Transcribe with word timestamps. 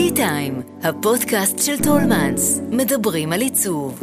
tea 0.00 0.14
time, 0.16 0.62
הפודקאסט 0.82 1.58
של 1.58 1.82
טולמנס, 1.82 2.60
מדברים 2.70 3.32
על 3.32 3.40
עיצוב. 3.40 4.00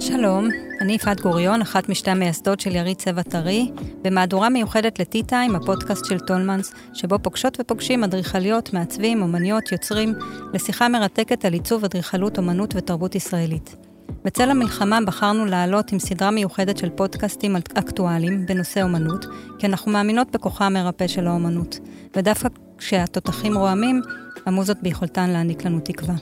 שלום, 0.00 0.48
אני 0.80 0.92
יפעת 0.92 1.20
גוריון, 1.20 1.62
אחת 1.62 1.88
משתי 1.88 2.10
המייסדות 2.10 2.60
של 2.60 2.76
יריד 2.76 2.96
צבע 2.96 3.22
טרי, 3.22 3.70
במהדורה 4.02 4.48
מיוחדת 4.48 4.98
ל 4.98 5.04
tea 5.04 5.22
time, 5.22 5.54
הפודקאסט 5.54 6.04
של 6.04 6.18
טולמנס, 6.18 6.74
שבו 6.94 7.18
פוגשות 7.22 7.60
ופוגשים 7.60 8.04
אדריכליות, 8.04 8.72
מעצבים, 8.72 9.22
אומניות, 9.22 9.72
יוצרים, 9.72 10.14
לשיחה 10.54 10.88
מרתקת 10.88 11.44
על 11.44 11.52
עיצוב, 11.52 11.84
אדריכלות, 11.84 12.38
אומנות 12.38 12.74
ותרבות 12.76 13.14
ישראלית. 13.14 13.87
בצל 14.24 14.50
המלחמה 14.50 14.98
בחרנו 15.06 15.46
לעלות 15.46 15.92
עם 15.92 15.98
סדרה 15.98 16.30
מיוחדת 16.30 16.78
של 16.78 16.90
פודקאסטים 16.90 17.56
אקטואליים 17.56 18.46
בנושא 18.46 18.82
אומנות, 18.82 19.26
כי 19.58 19.66
אנחנו 19.66 19.92
מאמינות 19.92 20.30
בכוחה 20.32 20.66
המרפא 20.66 21.06
של 21.06 21.26
האומנות, 21.26 21.78
ודווקא 22.16 22.48
כשהתותחים 22.78 23.56
רועמים, 23.56 24.02
המוזות 24.46 24.76
ביכולתן 24.82 25.30
להעניק 25.30 25.64
לנו 25.64 25.80
תקווה. 25.80 26.14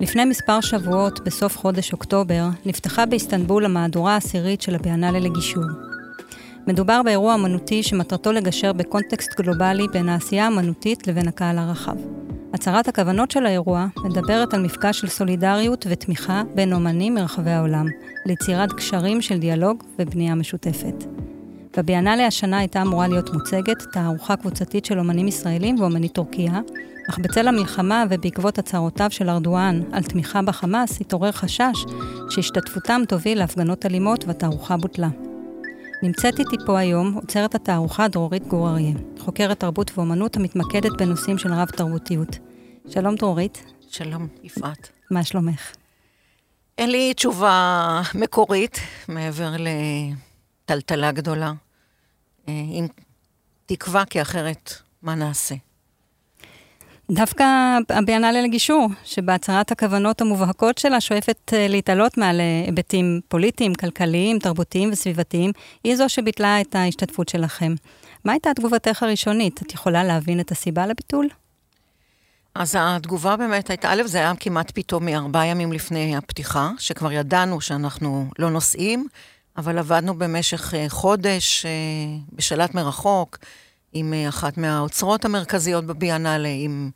לפני 0.00 0.24
מספר 0.24 0.60
שבועות, 0.60 1.20
בסוף 1.24 1.58
חודש 1.58 1.92
אוקטובר, 1.92 2.48
נפתחה 2.66 3.06
באיסטנבול 3.06 3.64
המהדורה 3.64 4.14
העשירית 4.14 4.62
של 4.62 4.74
הביאנלה 4.74 5.20
לגישור. 5.20 5.64
מדובר 6.66 7.00
באירוע 7.04 7.34
אמנותי 7.34 7.82
שמטרתו 7.82 8.32
לגשר 8.32 8.72
בקונטקסט 8.72 9.40
גלובלי 9.40 9.86
בין 9.92 10.08
העשייה 10.08 10.44
האמנותית 10.44 11.06
לבין 11.06 11.28
הקהל 11.28 11.58
הרחב. 11.58 11.96
הצהרת 12.54 12.88
הכוונות 12.88 13.30
של 13.30 13.46
האירוע 13.46 13.86
מדברת 14.04 14.54
על 14.54 14.62
מפגש 14.62 15.00
של 15.00 15.08
סולידריות 15.08 15.86
ותמיכה 15.88 16.42
בין 16.54 16.72
אומנים 16.72 17.14
מרחבי 17.14 17.50
העולם, 17.50 17.86
ליצירת 18.26 18.72
קשרים 18.72 19.22
של 19.22 19.38
דיאלוג 19.38 19.82
ובנייה 19.98 20.34
משותפת. 20.34 21.04
בביאנלה 21.76 22.26
השנה 22.26 22.58
הייתה 22.58 22.82
אמורה 22.82 23.08
להיות 23.08 23.32
מוצגת 23.32 23.82
תערוכה 23.92 24.36
קבוצתית 24.36 24.84
של 24.84 24.98
אומנים 24.98 25.28
ישראלים 25.28 25.80
ואומנית 25.80 26.12
טורקיה, 26.12 26.60
אך 27.10 27.18
בצל 27.18 27.48
המלחמה 27.48 28.04
ובעקבות 28.10 28.58
הצהרותיו 28.58 29.10
של 29.10 29.28
ארדואן 29.28 29.80
על 29.92 30.02
תמיכה 30.02 30.42
בחמאס, 30.42 31.00
התעורר 31.00 31.32
חשש 31.32 31.84
שהשתתפותם 32.30 33.02
תוביל 33.08 33.38
להפגנות 33.38 33.86
אלימות 33.86 34.24
והתערוכה 34.24 34.76
בוטלה. 34.76 35.08
נמצאת 36.02 36.38
איתי 36.38 36.56
פה 36.66 36.78
היום 36.78 37.14
עוצרת 37.14 37.54
התערוכה 37.54 38.08
דרורית 38.08 38.46
גור 38.46 38.68
אריה, 38.68 38.92
חוקרת 39.18 39.60
תרבות 39.60 39.90
ואומנות 39.94 40.36
המתמקדת 40.36 40.92
בנושאים 40.98 41.38
של 41.38 41.52
רב-תרבותיות. 41.52 42.38
שלום 42.88 43.14
דרורית. 43.14 43.64
שלום, 43.88 44.28
יפעת. 44.42 44.88
מה 45.10 45.24
שלומך? 45.24 45.72
אין 46.78 46.90
לי 46.90 47.14
תשובה 47.14 48.02
מקורית 48.14 48.80
מעבר 49.08 49.52
לטלטלה 50.64 51.12
גדולה, 51.12 51.52
אה, 52.48 52.62
עם 52.72 52.86
תקווה, 53.66 54.04
כי 54.04 54.22
אחרת, 54.22 54.72
מה 55.02 55.14
נעשה? 55.14 55.54
דווקא 57.14 57.44
הביאנלה 57.88 58.42
לגישור, 58.42 58.88
שבהצהרת 59.04 59.72
הכוונות 59.72 60.20
המובהקות 60.20 60.78
שלה 60.78 61.00
שואפת 61.00 61.52
אה, 61.52 61.68
להתעלות 61.68 62.18
מעל 62.18 62.40
אה, 62.40 62.62
היבטים 62.66 63.20
פוליטיים, 63.28 63.74
כלכליים, 63.74 64.38
תרבותיים 64.38 64.90
וסביבתיים, 64.92 65.52
היא 65.84 65.96
זו 65.96 66.08
שביטלה 66.08 66.60
את 66.60 66.74
ההשתתפות 66.74 67.28
שלכם. 67.28 67.74
מה 68.24 68.32
הייתה 68.32 68.54
תגובתך 68.54 69.02
הראשונית? 69.02 69.62
את 69.62 69.74
יכולה 69.74 70.04
להבין 70.04 70.40
את 70.40 70.50
הסיבה 70.50 70.86
לביטול? 70.86 71.28
אז 72.54 72.76
התגובה 72.78 73.36
באמת 73.36 73.70
הייתה, 73.70 73.92
א', 73.92 74.02
זה 74.06 74.18
היה 74.18 74.32
כמעט 74.40 74.70
פתאום 74.74 75.04
מארבעה 75.04 75.46
ימים 75.46 75.72
לפני 75.72 76.16
הפתיחה, 76.16 76.70
שכבר 76.78 77.12
ידענו 77.12 77.60
שאנחנו 77.60 78.26
לא 78.38 78.50
נוסעים, 78.50 79.06
אבל 79.56 79.78
עבדנו 79.78 80.14
במשך 80.14 80.74
אה, 80.74 80.84
חודש 80.88 81.66
בשלט 82.32 82.74
מרחוק. 82.74 83.38
עם 83.92 84.14
אה, 84.14 84.28
אחת 84.28 84.58
מהאוצרות 84.58 85.24
המרכזיות 85.24 85.84
בביאנלה, 85.84 86.48
עם 86.48 86.90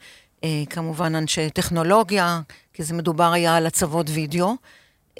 אה, 0.45 0.63
כמובן 0.71 1.15
אנשי 1.15 1.51
טכנולוגיה, 1.51 2.41
כי 2.73 2.83
זה 2.83 2.95
מדובר 2.95 3.33
היה 3.33 3.57
על 3.57 3.67
הצוות 3.67 4.07
וידאו, 4.11 4.55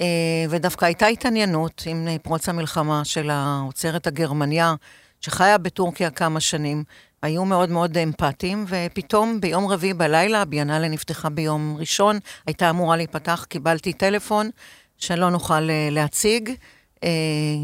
אה, 0.01 0.05
ודווקא 0.49 0.85
הייתה 0.85 1.07
התעניינות 1.07 1.83
עם 1.85 2.07
פרוץ 2.23 2.49
המלחמה 2.49 3.05
של 3.05 3.29
האוצרת 3.29 4.07
הגרמניה, 4.07 4.75
שחיה 5.21 5.57
בטורקיה 5.57 6.09
כמה 6.09 6.39
שנים. 6.39 6.83
היו 7.21 7.45
מאוד 7.45 7.69
מאוד 7.69 7.97
אמפתיים, 7.97 8.65
ופתאום 8.67 9.41
ביום 9.41 9.67
רביעי 9.67 9.93
בלילה, 9.93 10.41
הביאנלה 10.41 10.87
נפתחה 10.87 11.29
ביום 11.29 11.75
ראשון, 11.79 12.19
הייתה 12.47 12.69
אמורה 12.69 12.95
להיפתח, 12.95 13.45
קיבלתי 13.49 13.93
טלפון 13.93 14.49
שלא 14.97 15.29
נוכל 15.29 15.69
להציג. 15.91 16.49
אה, 17.03 17.09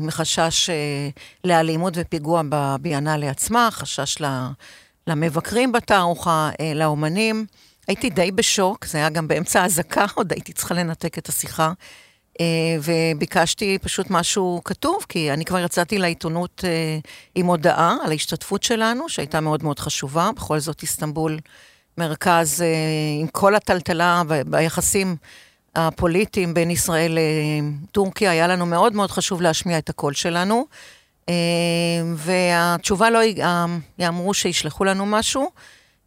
מחשש 0.01 0.69
אה, 0.69 1.09
לאלימות 1.43 1.93
ופיגוע 1.97 2.41
בביאנלה 2.49 3.29
עצמה, 3.29 3.69
חשש 3.71 4.17
למבקרים 5.07 5.71
בתערוכה, 5.71 6.49
אה, 6.59 6.73
לאומנים. 6.73 7.45
הייתי 7.87 8.09
די 8.09 8.31
בשוק, 8.31 8.85
זה 8.85 8.97
היה 8.97 9.09
גם 9.09 9.27
באמצע 9.27 9.61
האזעקה, 9.61 10.05
עוד 10.15 10.33
הייתי 10.33 10.53
צריכה 10.53 10.75
לנתק 10.75 11.17
את 11.17 11.29
השיחה. 11.29 11.71
וביקשתי 12.83 13.77
פשוט 13.81 14.09
משהו 14.09 14.61
כתוב, 14.65 15.05
כי 15.09 15.31
אני 15.31 15.45
כבר 15.45 15.59
יצאתי 15.59 15.97
לעיתונות 15.97 16.63
עם 17.35 17.45
הודעה 17.45 17.97
על 18.03 18.11
ההשתתפות 18.11 18.63
שלנו, 18.63 19.09
שהייתה 19.09 19.39
מאוד 19.41 19.63
מאוד 19.63 19.79
חשובה. 19.79 20.29
בכל 20.35 20.59
זאת, 20.59 20.81
איסטנבול 20.81 21.39
מרכז 21.97 22.63
עם 23.21 23.27
כל 23.27 23.55
הטלטלה 23.55 24.21
ביחסים 24.45 25.15
הפוליטיים 25.75 26.53
בין 26.53 26.71
ישראל 26.71 27.17
לטורקיה, 27.17 28.31
היה 28.31 28.47
לנו 28.47 28.65
מאוד 28.65 28.93
מאוד 28.93 29.11
חשוב 29.11 29.41
להשמיע 29.41 29.77
את 29.77 29.89
הקול 29.89 30.13
שלנו. 30.13 30.65
אה, 31.29 31.33
והתשובה 32.15 33.09
לא, 33.09 33.19
אמרו 34.07 34.33
שישלחו 34.33 34.83
לנו 34.83 35.05
משהו, 35.05 35.51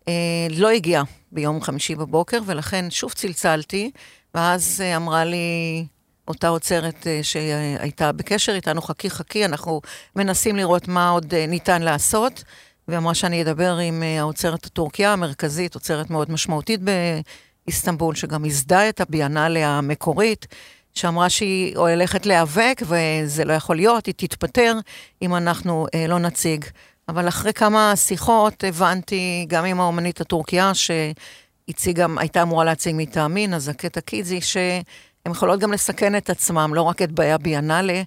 אה, 0.09 0.13
לא 0.51 0.71
הגיע 0.71 1.03
ביום 1.33 1.63
חמישי 1.63 1.95
בבוקר, 1.95 2.39
ולכן 2.47 2.91
שוב 2.91 3.13
צלצלתי, 3.13 3.91
ואז 4.35 4.81
אה, 4.85 4.97
אמרה 4.97 5.25
לי 5.25 5.87
אותה 6.29 6.49
עוצרת 6.49 7.07
שהייתה 7.23 8.13
בקשר 8.13 8.55
איתנו, 8.55 8.83
חכי 8.83 9.11
חכי, 9.11 9.45
אנחנו 9.45 9.81
מנסים 10.17 10.57
לראות 10.57 10.89
מה 10.89 11.09
עוד 11.09 11.35
ניתן 11.35 11.83
לעשות. 11.83 12.45
ואמרה 12.89 13.15
שאני 13.15 13.43
אדבר 13.43 13.77
עם 13.77 14.03
האוצרת 14.21 14.65
הטורקיה 14.65 15.13
המרכזית, 15.13 15.75
עוצרת 15.75 16.11
מאוד 16.11 16.31
משמעותית 16.31 16.81
איסטנבול, 17.69 18.15
שגם 18.15 18.45
ייסדה 18.45 18.89
את 18.89 19.01
הביאנלה 19.01 19.67
המקורית, 19.67 20.47
שאמרה 20.95 21.29
שהיא 21.29 21.77
הולכת 21.77 22.27
להיאבק, 22.27 22.83
וזה 22.83 23.45
לא 23.45 23.53
יכול 23.53 23.77
להיות, 23.77 24.07
היא 24.07 24.15
תתפטר 24.17 24.79
אם 25.23 25.37
אנחנו 25.37 25.87
אה, 25.95 26.07
לא 26.07 26.19
נציג. 26.19 26.65
אבל 27.09 27.29
אחרי 27.29 27.53
כמה 27.53 27.97
שיחות 27.97 28.65
הבנתי, 28.65 29.47
גם 29.49 29.65
עם 29.65 29.81
האומנית 29.81 30.21
הטורקיה, 30.21 30.73
שהציגה, 30.75 32.07
הייתה 32.17 32.43
אמורה 32.43 32.65
להציג 32.65 32.95
מטעמי, 32.99 33.47
נזקת 33.47 33.97
הקיזי, 33.97 34.41
שהן 34.41 34.83
יכולות 35.31 35.61
גם 35.61 35.73
לסכן 35.73 36.17
את 36.17 36.31
עצמם, 36.31 36.73
לא 36.75 36.83
רק 36.83 37.03
את 37.03 37.13
באי 37.13 37.33
הביאנלה, 37.33 38.03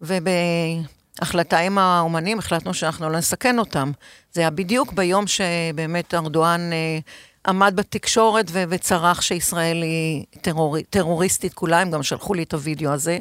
ובהחלטה 0.00 1.58
עם 1.58 1.78
האומנים 1.78 2.38
החלטנו 2.38 2.74
שאנחנו 2.74 3.10
לא 3.10 3.18
נסכן 3.18 3.58
אותם. 3.58 3.92
זה 4.32 4.40
היה 4.40 4.50
בדיוק 4.50 4.92
ביום 4.92 5.26
שבאמת 5.26 6.14
ארדואן... 6.14 6.72
אה, 6.72 6.98
עמד 7.46 7.72
בתקשורת 7.76 8.46
ו- 8.50 8.64
וצרח 8.68 9.20
שישראל 9.22 9.82
היא 9.82 10.24
טרור- 10.40 10.80
טרוריסטית 10.90 11.54
כולה, 11.54 11.80
הם 11.80 11.90
גם 11.90 12.02
שלחו 12.02 12.34
לי 12.34 12.42
את 12.42 12.54
הוידאו 12.54 12.90
הזה. 12.92 13.18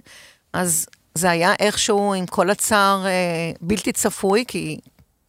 אז 0.54 0.86
זה 1.16 1.30
היה 1.30 1.54
איכשהו 1.60 2.14
עם 2.14 2.26
כל 2.26 2.50
הצער 2.50 3.06
אה, 3.06 3.52
בלתי 3.62 3.92
צפוי, 3.92 4.44
כי 4.48 4.80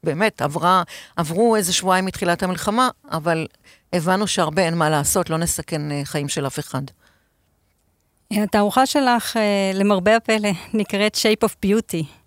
באמת 0.05 0.43
עברה, 0.43 0.83
עברו 1.17 1.57
איזה 1.57 1.73
שבועיים 1.73 2.05
מתחילת 2.05 2.43
המלחמה, 2.43 2.89
אבל 3.11 3.47
הבנו 3.93 4.27
שהרבה 4.27 4.63
אין 4.63 4.79
מה 4.79 4.91
לעשות, 4.91 5.31
לא 5.31 5.39
נסכן 5.39 5.93
אה, 5.93 6.01
חיים 6.05 6.29
של 6.29 6.47
אף 6.47 6.59
אחד. 6.59 6.83
התערוכה 8.31 8.87
שלך, 8.87 9.37
אה, 9.37 9.71
למרבה 9.75 10.17
הפלא, 10.17 10.49
נקראת 10.75 11.15
Shape 11.17 11.49
of 11.49 11.53
Beauty. 11.67 12.24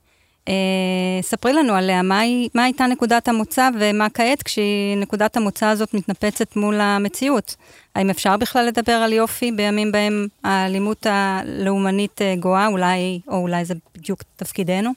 אה, 0.48 1.22
ספרי 1.22 1.54
לנו 1.54 1.74
עליה, 1.74 2.02
מה, 2.02 2.20
היא, 2.20 2.50
מה 2.54 2.64
הייתה 2.64 2.88
נקודת 2.88 3.28
המוצא 3.28 3.70
ומה 3.80 4.08
כעת 4.10 4.44
כשנקודת 4.44 5.38
המוצא 5.38 5.68
הזאת 5.68 5.94
מתנפצת 5.94 6.56
מול 6.56 6.82
המציאות? 6.82 7.56
האם 7.96 8.10
אפשר 8.10 8.38
בכלל 8.38 8.66
לדבר 8.66 8.92
על 8.92 9.14
יופי 9.14 9.52
בימים 9.52 9.92
בהם 9.92 10.28
האלימות 10.44 11.06
הלאומנית 11.10 12.22
אה, 12.22 12.36
גואה, 12.40 12.68
אולי, 12.68 13.20
או 13.28 13.38
אולי 13.38 13.66
זה 13.66 13.74
בדיוק 13.96 14.24
תפקידנו? 14.36 14.92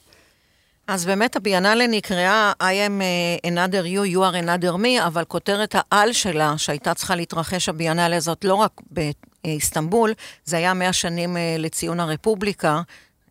אז 0.87 1.07
באמת 1.07 1.37
הביאנלה 1.37 1.87
נקראה 1.87 2.53
I 2.63 2.63
am 2.63 3.03
אה, 3.03 3.51
another 3.51 3.85
you, 3.85 4.15
you 4.15 4.19
are 4.19 4.45
another 4.45 4.77
me, 4.77 5.07
אבל 5.07 5.25
כותרת 5.25 5.75
העל 5.79 6.13
שלה, 6.13 6.55
שהייתה 6.57 6.95
צריכה 6.95 7.17
להתרחש 7.17 7.69
הביאנלה 7.69 8.17
הזאת 8.17 8.45
לא 8.45 8.55
רק 8.55 8.81
באיסטנבול, 8.91 10.13
זה 10.45 10.57
היה 10.57 10.75
מאה 10.75 10.93
שנים 10.93 11.37
לציון 11.59 12.01
הרפובליקה, 12.01 12.83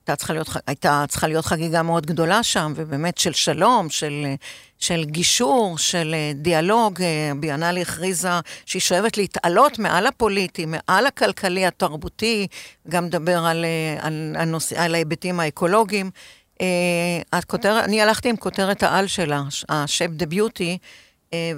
הייתה 0.10 0.20
צריכה 0.20 0.34
להיות, 0.34 0.50
הייתה 0.68 1.06
צריכה 1.08 1.28
להיות 1.28 1.46
חגיגה 1.46 1.84
מאוד 1.84 2.06
גדולה 2.06 2.44
שם, 2.44 2.74
ובאמת 2.76 3.18
של 3.18 3.34
שלום, 3.34 3.90
של, 3.90 4.26
של 4.80 5.06
גישור, 5.06 5.78
של 5.78 6.16
אה, 6.18 6.32
דיאלוג. 6.36 7.02
אה, 7.02 7.32
ביאנלי 7.40 7.82
הכריזה 7.82 8.30
שהיא 8.66 8.82
שואבת 8.82 9.18
להתעלות 9.18 9.80
מעל 9.80 10.08
הפוליטי, 10.08 10.66
מעל 10.66 11.06
הכלכלי, 11.06 11.66
התרבותי, 11.66 12.48
גם 12.90 13.06
לדבר 13.06 13.46
על, 13.46 13.66
אה, 13.66 14.08
על, 14.08 14.36
על, 14.40 14.48
נושא, 14.48 14.82
על 14.82 14.96
ההיבטים 14.96 15.40
האקולוגיים. 15.40 16.12
הכותר, 17.34 17.80
אני 17.80 18.02
הלכתי 18.02 18.30
עם 18.30 18.36
כותרת 18.36 18.84
העל 18.84 19.08
שלה, 19.08 19.44
ה-Shape 19.70 20.22
the 20.22 20.34
Beauty, 20.34 20.78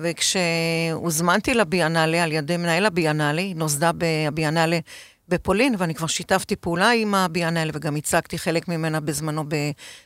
וכשהוזמנתי 0.01 1.53
לביאנלה 1.53 2.23
על 2.23 2.31
ידי 2.31 2.57
מנהל 2.57 2.85
הביאנלה, 2.85 3.41
היא 3.41 3.55
נוסדה 3.55 3.91
בביאנלה 3.97 4.79
בפולין, 5.27 5.75
ואני 5.77 5.95
כבר 5.95 6.07
שיתפתי 6.07 6.55
פעולה 6.55 6.89
עם 6.89 7.15
הביאנלה, 7.15 7.71
וגם 7.73 7.95
הצגתי 7.95 8.37
חלק 8.37 8.67
ממנה 8.67 8.99
בזמנו 8.99 9.43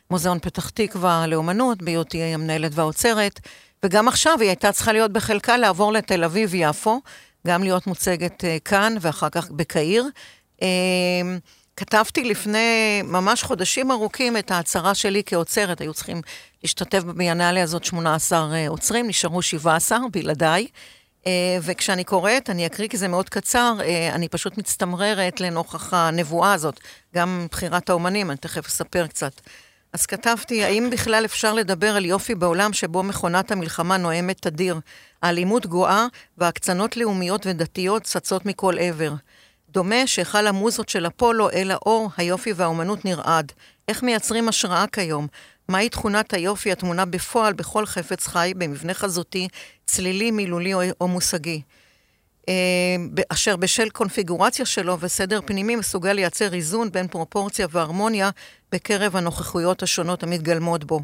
במוזיאון 0.09 0.39
פתח 0.39 0.69
תקווה 0.69 1.27
לאומנות, 1.27 1.81
בהיותי 1.81 2.21
המנהלת 2.21 2.71
והאוצרת, 2.75 3.39
וגם 3.83 4.07
עכשיו 4.07 4.37
היא 4.39 4.49
הייתה 4.49 4.71
צריכה 4.71 4.93
להיות 4.93 5.11
בחלקה 5.11 5.57
לעבור 5.57 5.93
לתל 5.93 6.23
אביב-יפו, 6.23 7.01
גם 7.47 7.63
להיות 7.63 7.87
מוצגת 7.87 8.43
כאן 8.65 8.95
ואחר 9.01 9.29
כך 9.29 9.51
בקהיר. 9.51 10.09
כתבתי 11.77 12.23
לפני 12.23 13.01
ממש 13.03 13.43
חודשים 13.43 13.91
ארוכים 13.91 14.37
את 14.37 14.51
ההצהרה 14.51 14.95
שלי 14.95 15.23
כאוצרת, 15.23 15.81
היו 15.81 15.93
צריכים 15.93 16.21
להשתתף 16.63 17.03
בביאנליה 17.03 17.63
הזאת 17.63 17.83
18 17.83 18.67
עוצרים, 18.67 19.07
נשארו 19.07 19.41
17 19.41 19.99
בלעדיי. 20.11 20.67
וכשאני 21.61 22.03
קוראת, 22.03 22.49
אני 22.49 22.65
אקריא 22.65 22.87
כי 22.87 22.97
זה 22.97 23.07
מאוד 23.07 23.29
קצר, 23.29 23.73
אני 24.11 24.27
פשוט 24.27 24.57
מצטמררת 24.57 25.41
לנוכח 25.41 25.93
הנבואה 25.93 26.53
הזאת, 26.53 26.79
גם 27.15 27.47
בחירת 27.51 27.89
האומנים, 27.89 28.31
אני 28.31 28.37
תכף 28.37 28.67
אספר 28.67 29.07
קצת. 29.07 29.41
אז 29.93 30.05
כתבתי, 30.05 30.63
האם 30.63 30.89
בכלל 30.89 31.25
אפשר 31.25 31.53
לדבר 31.53 31.95
על 31.95 32.05
יופי 32.05 32.35
בעולם 32.35 32.73
שבו 32.73 33.03
מכונת 33.03 33.51
המלחמה 33.51 33.97
נואמת 33.97 34.41
תדיר, 34.41 34.79
האלימות 35.23 35.65
גואה 35.65 36.07
והקצנות 36.37 36.97
לאומיות 36.97 37.45
ודתיות 37.45 38.03
צצות 38.03 38.45
מכל 38.45 38.75
עבר. 38.79 39.13
דומה 39.69 40.07
שהיכל 40.07 40.47
המוזות 40.47 40.89
של 40.89 41.07
אפולו 41.07 41.49
אל 41.49 41.71
האור, 41.71 42.09
היופי 42.17 42.53
והאומנות 42.53 43.05
נרעד. 43.05 43.51
איך 43.87 44.03
מייצרים 44.03 44.49
השראה 44.49 44.85
כיום? 44.87 45.27
מהי 45.69 45.89
תכונת 45.89 46.33
היופי 46.33 46.71
התמונה 46.71 47.05
בפועל 47.05 47.53
בכל 47.53 47.85
חפץ 47.85 48.27
חי, 48.27 48.53
במבנה 48.57 48.93
חזותי, 48.93 49.47
צלילי, 49.85 50.31
מילולי 50.31 50.73
או, 50.73 50.81
או 51.01 51.07
מושגי? 51.07 51.61
אה, 52.49 52.95
אשר 53.29 53.55
בשל 53.55 53.89
קונפיגורציה 53.89 54.65
שלו 54.65 54.99
וסדר 54.99 55.39
פנימי 55.45 55.75
מסוגל 55.75 56.13
לייצר 56.13 56.53
איזון 56.53 56.91
בין 56.91 57.07
פרופורציה 57.07 57.67
והרמוניה 57.71 58.29
בקרב 58.71 59.15
הנוכחויות 59.15 59.83
השונות 59.83 60.23
המתגלמות 60.23 60.83
בו. 60.83 61.01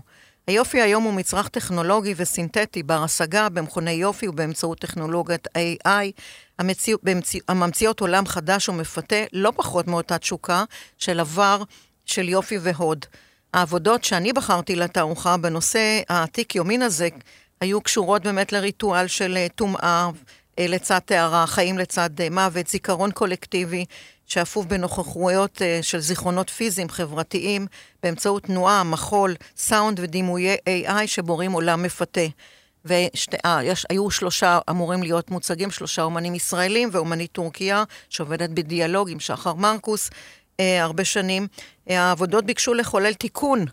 היופי 0.48 0.82
היום 0.82 1.04
הוא 1.04 1.14
מצרך 1.14 1.48
טכנולוגי 1.48 2.14
וסינתטי, 2.18 2.84
בר 2.84 3.04
השגה, 3.04 3.50
במכוני 3.50 3.92
יופי 3.92 4.28
ובאמצעות 4.28 4.80
טכנולוגיית 4.80 5.48
AI, 5.48 6.12
המציא, 6.60 6.96
במציא, 7.04 7.42
הממציאות 7.48 8.00
עולם 8.00 8.26
חדש 8.26 8.70
ומפתה, 8.70 9.24
לא 9.34 9.52
פחות 9.56 9.88
מאותה 9.88 10.18
תשוקה 10.18 10.64
של 10.98 11.20
עבר 11.20 11.64
של 12.06 12.30
יופי 12.30 12.58
והוד. 12.58 13.06
העבודות 13.54 14.04
שאני 14.04 14.34
בחרתי 14.34 14.76
לתערוכה 14.76 15.38
בנושא 15.38 16.02
העתיק 16.10 16.56
יומין 16.56 16.82
הזה, 16.82 17.08
היו 17.62 17.82
קשורות 17.82 18.24
באמת 18.24 18.52
לריטואל 18.52 19.08
של 19.08 19.38
טומאה 19.56 20.10
לצד 20.60 21.00
טהרה, 21.00 21.48
חיים 21.48 21.78
לצד 21.78 22.10
מוות, 22.32 22.68
זיכרון 22.68 23.12
קולקטיבי, 23.12 23.86
שאפוף 24.26 24.66
בנוכחויות 24.66 25.62
של 25.82 26.00
זיכרונות 26.00 26.50
פיזיים, 26.50 26.90
חברתיים, 26.90 27.68
באמצעות 28.04 28.44
תנועה, 28.44 28.84
מחול, 28.84 29.36
סאונד 29.58 30.00
ודימויי 30.00 30.56
AI 30.56 31.08
שבורים 31.08 31.52
עולם 31.52 31.84
מפתה. 31.84 32.22
והיו 32.86 34.12
שלושה 34.12 34.60
אמורים 34.70 35.04
להיות 35.04 35.32
מוצגים, 35.32 35.72
שלושה 35.72 36.02
אומנים 36.02 36.36
ישראלים 36.36 36.90
ואומנית 36.92 37.32
טורקיה, 37.32 37.84
שעובדת 38.10 38.50
בדיאלוג 38.50 39.10
עם 39.10 39.20
שחר 39.20 39.54
מרקוס 39.54 40.10
אה, 40.60 40.84
הרבה 40.84 41.06
שנים. 41.06 41.48
העבודות 41.88 42.46
ביקשו 42.46 42.74
לחולל 42.74 43.14
תיקון 43.14 43.66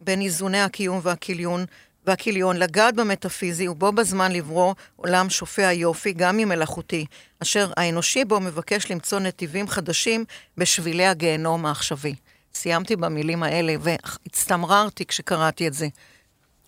בין 0.00 0.20
איזוני 0.20 0.60
הקיום 0.60 1.00
והכיליון, 1.02 1.64
והכיליון, 2.06 2.56
לגעת 2.56 2.94
במטאפיזי 2.94 3.68
ובו 3.68 3.92
בזמן 3.92 4.32
לברוא 4.32 4.74
עולם 4.96 5.30
שופע 5.30 5.72
יופי, 5.72 6.12
גם 6.12 6.38
אם 6.38 6.48
מלאכותי, 6.48 7.06
אשר 7.42 7.72
האנושי 7.76 8.24
בו 8.24 8.40
מבקש 8.40 8.90
למצוא 8.90 9.18
נתיבים 9.20 9.68
חדשים 9.68 10.24
בשבילי 10.56 11.06
הגיהנום 11.06 11.66
העכשווי. 11.66 12.14
סיימתי 12.54 12.96
במילים 12.96 13.42
האלה 13.42 13.74
והצטמררתי 13.80 15.06
כשקראתי 15.06 15.68
את 15.68 15.74
זה. 15.74 15.88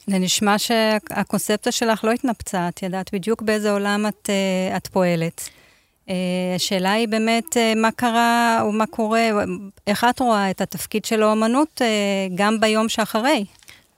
זה 0.07 0.19
נשמע 0.19 0.59
שהקונספציה 0.59 1.73
שלך 1.73 2.05
לא 2.05 2.13
התנפצה, 2.13 2.69
את 2.69 2.83
ידעת 2.83 3.15
בדיוק 3.15 3.43
באיזה 3.43 3.71
עולם 3.71 4.07
את, 4.09 4.31
אה, 4.31 4.77
את 4.77 4.87
פועלת. 4.87 5.49
אה, 6.09 6.15
השאלה 6.57 6.93
היא 6.93 7.09
באמת 7.09 7.57
אה, 7.57 7.73
מה 7.77 7.91
קרה 7.91 8.63
ומה 8.69 8.87
קורה, 8.87 9.29
איך 9.87 10.07
את 10.11 10.21
רואה 10.21 10.51
את 10.51 10.61
התפקיד 10.61 11.05
של 11.05 11.23
האומנות 11.23 11.81
גם 12.35 12.61
ביום 12.61 12.89
שאחרי? 12.89 13.45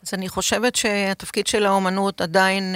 אז 0.07 0.15
אני 0.15 0.29
חושבת 0.29 0.77
שהתפקיד 0.77 1.47
של 1.47 1.67
האומנות 1.67 2.21
עדיין, 2.21 2.75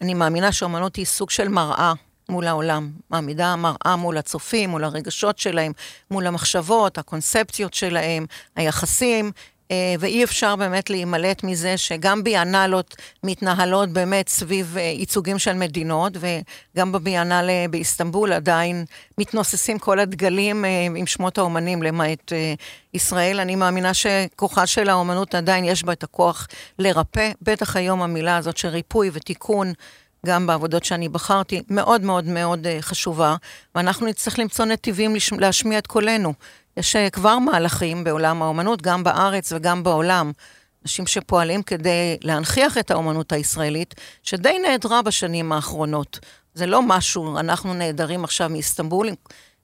אני 0.00 0.14
מאמינה 0.14 0.52
שהאומנות 0.52 0.96
היא 0.96 1.04
סוג 1.04 1.30
של 1.30 1.48
מראה 1.48 1.92
מול 2.28 2.46
העולם. 2.46 2.90
מעמידה 3.10 3.56
מראה 3.56 3.96
מול 3.96 4.16
הצופים, 4.16 4.70
מול 4.70 4.84
הרגשות 4.84 5.38
שלהם, 5.38 5.72
מול 6.10 6.26
המחשבות, 6.26 6.98
הקונספציות 6.98 7.74
שלהם, 7.74 8.26
היחסים. 8.56 9.32
אה, 9.70 9.94
ואי 9.98 10.24
אפשר 10.24 10.56
באמת 10.56 10.90
להימלט 10.90 11.44
מזה 11.44 11.76
שגם 11.76 12.24
ביאנלות 12.24 12.96
מתנהלות 13.24 13.88
באמת 13.88 14.28
סביב 14.28 14.76
אה, 14.76 14.82
ייצוגים 14.82 15.38
של 15.38 15.52
מדינות, 15.52 16.12
וגם 16.20 16.92
בביאנלה 16.92 17.68
באיסטנבול 17.70 18.32
עדיין 18.32 18.84
מתנוססים 19.18 19.78
כל 19.78 19.98
הדגלים 19.98 20.64
אה, 20.64 20.86
עם 20.96 21.06
שמות 21.06 21.38
האומנים, 21.38 21.82
למעט 21.82 22.32
ישראל. 22.94 23.40
אני 23.40 23.56
מאמינה 23.56 23.94
שכוחה 23.94 24.66
של 24.66 24.88
האומנות 24.88 25.34
עדיין 25.34 25.64
יש 25.64 25.84
בה 25.84 25.92
את 25.92 26.02
הכוח 26.02 26.48
לרפא, 26.78 27.30
בטח 27.42 27.76
היום 27.76 28.02
המילה 28.02 28.36
הזאת 28.36 28.56
של 28.56 28.68
ריפוי 28.68 29.10
ותיקון. 29.12 29.72
גם 30.26 30.46
בעבודות 30.46 30.84
שאני 30.84 31.08
בחרתי, 31.08 31.62
מאוד 31.70 32.02
מאוד 32.02 32.24
מאוד 32.24 32.66
חשובה, 32.80 33.36
ואנחנו 33.74 34.06
נצטרך 34.06 34.38
למצוא 34.38 34.64
נתיבים 34.64 35.14
להשמיע 35.38 35.78
את 35.78 35.86
קולנו. 35.86 36.34
יש 36.76 36.96
אה, 36.96 37.10
כבר 37.10 37.38
מהלכים 37.38 38.04
בעולם 38.04 38.42
האומנות, 38.42 38.82
גם 38.82 39.04
בארץ 39.04 39.52
וגם 39.52 39.82
בעולם. 39.82 40.32
אנשים 40.84 41.06
שפועלים 41.06 41.62
כדי 41.62 42.16
להנכיח 42.22 42.78
את 42.78 42.90
האומנות 42.90 43.32
הישראלית, 43.32 43.94
שדי 44.22 44.58
נעדרה 44.58 45.02
בשנים 45.02 45.52
האחרונות. 45.52 46.18
זה 46.54 46.66
לא 46.66 46.82
משהו, 46.82 47.38
אנחנו 47.38 47.74
נעדרים 47.74 48.24
עכשיו 48.24 48.48
מאיסטנבול, 48.48 49.08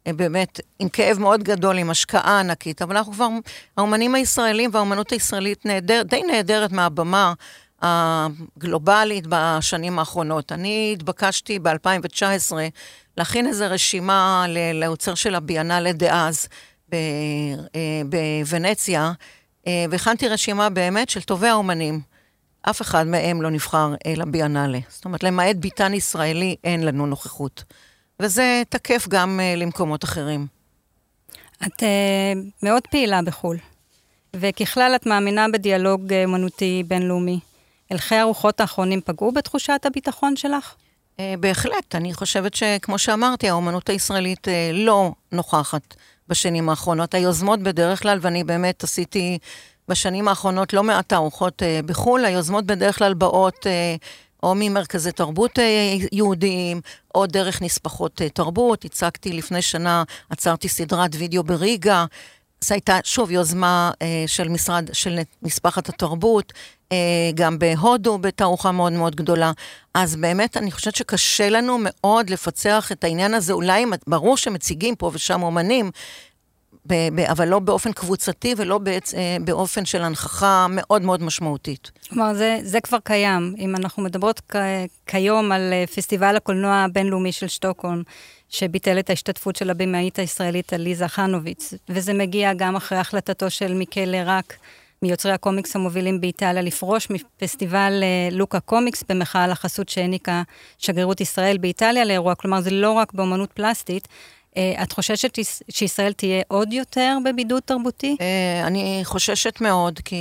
אה, 0.06 0.12
באמת 0.12 0.60
עם 0.78 0.88
כאב 0.88 1.18
מאוד 1.18 1.42
גדול, 1.42 1.78
עם 1.78 1.90
השקעה 1.90 2.40
ענקית, 2.40 2.82
אבל 2.82 2.96
אנחנו 2.96 3.12
כבר, 3.12 3.28
האומנים 3.76 4.14
הישראלים 4.14 4.70
והאומנות 4.72 5.10
הישראלית 5.10 5.66
נעדר, 5.66 6.02
די 6.02 6.22
נעדרת 6.22 6.72
מהבמה 6.72 7.32
הגלובלית 7.82 9.24
בשנים 9.28 9.98
האחרונות. 9.98 10.52
אני 10.52 10.90
התבקשתי 10.92 11.58
ב-2019 11.58 12.52
להכין 13.16 13.46
איזו 13.46 13.64
רשימה 13.68 14.46
לאוצר 14.74 15.14
של 15.14 15.34
הביאנלה 15.34 15.92
דאז. 15.92 16.48
אה, 16.94 18.02
בוונציה, 18.04 19.12
אה, 19.66 19.84
והכנתי 19.90 20.28
רשימה 20.28 20.70
באמת 20.70 21.10
של 21.10 21.22
טובי 21.22 21.48
האומנים. 21.48 22.00
אף 22.62 22.82
אחד 22.82 23.06
מהם 23.06 23.42
לא 23.42 23.50
נבחר 23.50 23.94
לביאנלה. 24.16 24.78
זאת 24.88 25.04
אומרת, 25.04 25.22
למעט 25.22 25.56
ביטן 25.56 25.94
ישראלי, 25.94 26.56
אין 26.64 26.82
לנו 26.82 27.06
נוכחות. 27.06 27.64
וזה 28.20 28.62
תקף 28.68 29.08
גם 29.08 29.40
uh, 29.40 29.58
למקומות 29.58 30.04
אחרים. 30.04 30.46
את 31.66 31.82
מאוד 32.62 32.82
פעילה 32.90 33.22
בחו"ל, 33.22 33.56
וככלל 34.36 34.92
את 34.96 35.06
מאמינה 35.06 35.46
בדיאלוג 35.52 36.12
אומנותי 36.24 36.82
בינלאומי. 36.86 37.40
הלכי 37.90 38.14
הרוחות 38.14 38.60
האחרונים 38.60 39.00
פגעו 39.04 39.32
בתחושת 39.32 39.80
הביטחון 39.84 40.36
שלך? 40.36 40.74
בהחלט. 41.40 41.94
אני 41.94 42.14
חושבת 42.14 42.54
שכמו 42.54 42.98
שאמרתי, 42.98 43.48
האומנות 43.48 43.88
הישראלית 43.88 44.48
לא 44.72 45.12
נוכחת 45.32 45.94
בשנים 46.30 46.68
האחרונות. 46.68 47.14
היוזמות 47.14 47.60
בדרך 47.60 48.02
כלל, 48.02 48.18
ואני 48.22 48.44
באמת 48.44 48.84
עשיתי 48.84 49.38
בשנים 49.88 50.28
האחרונות 50.28 50.72
לא 50.72 50.82
מעט 50.82 51.08
תערוכות 51.08 51.62
אה, 51.62 51.80
בחו"ל, 51.86 52.24
היוזמות 52.24 52.66
בדרך 52.66 52.98
כלל 52.98 53.14
באות 53.14 53.66
אה, 53.66 53.96
או 54.42 54.54
ממרכזי 54.54 55.12
תרבות 55.12 55.58
אה, 55.58 55.96
יהודיים, 56.12 56.80
או 57.14 57.26
דרך 57.26 57.62
נספחות 57.62 58.22
אה, 58.22 58.28
תרבות. 58.28 58.84
הצגתי 58.84 59.32
לפני 59.32 59.62
שנה, 59.62 60.02
עצרתי 60.30 60.68
סדרת 60.68 61.10
וידאו 61.14 61.44
בריגה. 61.44 62.04
זו 62.64 62.74
הייתה 62.74 62.98
שוב 63.04 63.30
יוזמה 63.30 63.90
אה, 64.02 64.24
של 64.26 64.48
משרד, 64.48 64.90
של 64.92 65.18
נספחת 65.42 65.88
התרבות, 65.88 66.52
אה, 66.92 66.96
גם 67.34 67.58
בהודו 67.58 68.18
בתערוכה 68.18 68.72
מאוד 68.72 68.92
מאוד 68.92 69.16
גדולה. 69.16 69.52
אז 69.94 70.16
באמת 70.16 70.56
אני 70.56 70.70
חושבת 70.70 70.96
שקשה 70.96 71.50
לנו 71.50 71.78
מאוד 71.80 72.30
לפצח 72.30 72.92
את 72.92 73.04
העניין 73.04 73.34
הזה, 73.34 73.52
אולי 73.52 73.84
ברור 74.06 74.36
שמציגים 74.36 74.96
פה 74.96 75.10
ושם 75.14 75.42
אומנים, 75.42 75.90
ב- 76.86 77.08
ב- 77.14 77.20
אבל 77.20 77.48
לא 77.48 77.58
באופן 77.58 77.92
קבוצתי 77.92 78.54
ולא 78.56 78.78
בעצ- 78.78 79.14
אה, 79.14 79.36
באופן 79.44 79.84
של 79.84 80.02
הנכחה 80.02 80.66
מאוד 80.70 81.02
מאוד 81.02 81.22
משמעותית. 81.22 81.90
כלומר, 82.10 82.34
זה, 82.34 82.58
זה 82.62 82.80
כבר 82.80 82.98
קיים. 83.04 83.54
אם 83.58 83.76
אנחנו 83.76 84.02
מדברות 84.02 84.40
כ- 84.48 84.56
כיום 85.06 85.52
על 85.52 85.72
אה, 85.72 85.84
פסטיבל 85.86 86.36
הקולנוע 86.36 86.74
הבינלאומי 86.74 87.32
של 87.32 87.48
שטוקהולם, 87.48 88.02
שביטל 88.48 88.98
את 88.98 89.10
ההשתתפות 89.10 89.56
של 89.56 89.70
הבמאית 89.70 90.18
הישראלית 90.18 90.72
עליזה 90.72 91.08
חנוביץ, 91.08 91.74
וזה 91.88 92.12
מגיע 92.12 92.52
גם 92.54 92.76
אחרי 92.76 92.98
החלטתו 92.98 93.50
של 93.50 93.74
מיקל 93.74 94.14
רק 94.26 94.56
מיוצרי 95.02 95.32
הקומיקס 95.32 95.76
המובילים 95.76 96.20
באיטליה, 96.20 96.62
לפרוש 96.62 97.08
מפסטיבל 97.10 98.00
אה, 98.02 98.28
לוקה 98.36 98.60
קומיקס 98.60 99.04
במחאה 99.08 99.44
על 99.44 99.50
החסות 99.52 99.88
שהעניקה 99.88 100.42
שגרירות 100.78 101.20
ישראל 101.20 101.58
באיטליה 101.58 102.04
לאירוע. 102.04 102.34
כלומר, 102.34 102.60
זה 102.60 102.70
לא 102.70 102.90
רק 102.92 103.12
באמנות 103.12 103.52
פלסטית. 103.52 104.08
אה, 104.56 104.82
את 104.82 104.92
חוששת 104.92 105.38
שישראל 105.70 106.12
תהיה 106.12 106.42
עוד 106.48 106.72
יותר 106.72 107.18
בבידוד 107.24 107.62
תרבותי? 107.62 108.16
אני 108.64 109.00
חוששת 109.04 109.60
מאוד, 109.60 109.98
כי 110.04 110.16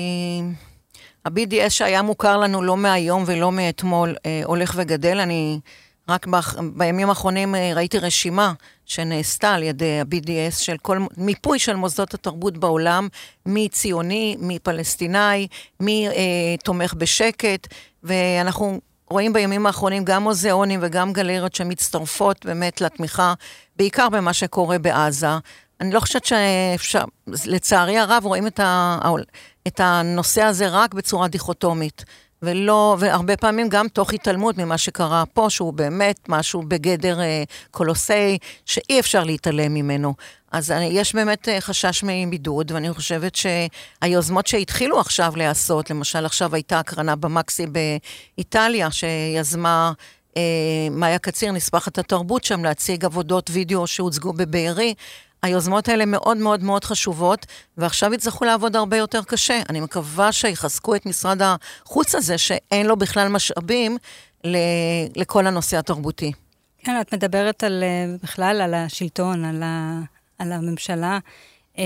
ה-BDS 1.25 1.69
שהיה 1.69 2.01
מוכר 2.01 2.37
לנו 2.37 2.61
לא 2.61 2.77
מהיום 2.77 3.23
ולא 3.27 3.51
מאתמול, 3.51 4.15
הולך 4.45 4.73
וגדל. 4.77 5.19
אני 5.19 5.59
רק 6.09 6.27
בימים 6.73 7.09
האחרונים 7.09 7.55
ראיתי 7.75 7.99
רשימה 7.99 8.53
שנעשתה 8.85 9.53
על 9.53 9.63
ידי 9.63 9.99
ה-BDS 9.99 10.59
של 10.59 10.77
כל 10.77 10.97
מיפוי 11.17 11.59
של 11.59 11.75
מוסדות 11.75 12.13
התרבות 12.13 12.57
בעולם, 12.57 13.07
מי 13.45 13.69
ציוני, 13.69 14.35
מי 14.39 14.59
פלסטיני, 14.59 15.47
מי 15.79 16.07
אה, 16.07 16.55
תומך 16.63 16.93
בשקט, 16.93 17.67
ואנחנו 18.03 18.79
רואים 19.09 19.33
בימים 19.33 19.65
האחרונים 19.65 20.05
גם 20.05 20.23
מוזיאונים 20.23 20.79
וגם 20.83 21.13
גלריות 21.13 21.55
שמצטרפות 21.55 22.45
באמת 22.45 22.81
לתמיכה, 22.81 23.33
בעיקר 23.75 24.09
במה 24.09 24.33
שקורה 24.33 24.77
בעזה. 24.77 25.27
אני 25.81 25.91
לא 25.91 25.99
חושבת 25.99 26.25
שאפשר, 26.25 27.03
לצערי 27.45 27.97
הרב 27.97 28.23
רואים 28.25 28.47
את, 28.47 28.59
ה, 28.59 28.99
את 29.67 29.79
הנושא 29.79 30.41
הזה 30.41 30.67
רק 30.67 30.93
בצורה 30.93 31.27
דיכוטומית. 31.27 32.05
ולא, 32.41 32.97
והרבה 32.99 33.37
פעמים 33.37 33.69
גם 33.69 33.87
תוך 33.87 34.13
התעלמות 34.13 34.57
ממה 34.57 34.77
שקרה 34.77 35.23
פה, 35.33 35.49
שהוא 35.49 35.73
באמת 35.73 36.19
משהו 36.29 36.61
בגדר 36.61 37.19
אה, 37.19 37.43
קולוסי, 37.71 38.37
שאי 38.65 38.99
אפשר 38.99 39.23
להתעלם 39.23 39.73
ממנו. 39.73 40.13
אז 40.51 40.71
אה, 40.71 40.83
יש 40.83 41.15
באמת 41.15 41.49
אה, 41.49 41.61
חשש 41.61 42.03
מבידוד, 42.03 42.71
ואני 42.71 42.93
חושבת 42.93 43.35
שהיוזמות 43.35 44.47
שהתחילו 44.47 44.99
עכשיו 44.99 45.33
להיעשות, 45.35 45.89
למשל 45.89 46.25
עכשיו 46.25 46.55
הייתה 46.55 46.79
הקרנה 46.79 47.15
במקסי 47.15 47.65
באיטליה, 48.37 48.91
שיזמה... 48.91 49.91
אה, 50.37 50.87
מאיה 50.91 51.19
קציר, 51.19 51.51
נספחת 51.51 51.97
התרבות 51.97 52.43
שם, 52.43 52.63
להציג 52.63 53.05
עבודות 53.05 53.49
וידאו 53.53 53.87
שהוצגו 53.87 54.33
בבארי. 54.33 54.93
היוזמות 55.43 55.89
האלה 55.89 56.05
מאוד 56.05 56.37
מאוד 56.37 56.63
מאוד 56.63 56.83
חשובות, 56.83 57.45
ועכשיו 57.77 58.13
יצטרכו 58.13 58.45
לעבוד 58.45 58.75
הרבה 58.75 58.97
יותר 58.97 59.23
קשה. 59.23 59.61
אני 59.69 59.79
מקווה 59.79 60.31
שיחזקו 60.31 60.95
את 60.95 61.05
משרד 61.05 61.41
החוץ 61.41 62.15
הזה, 62.15 62.37
שאין 62.37 62.85
לו 62.85 62.95
בכלל 62.95 63.27
משאבים 63.27 63.97
לכל 65.15 65.47
הנושא 65.47 65.77
התרבותי. 65.77 66.31
כן, 66.83 67.01
את 67.01 67.13
מדברת 67.13 67.63
על, 67.63 67.83
אה, 67.83 68.15
בכלל 68.23 68.61
על 68.61 68.73
השלטון, 68.73 69.45
על, 69.45 69.63
ה, 69.63 69.99
על 70.39 70.51
הממשלה. 70.51 71.19
אה, 71.77 71.83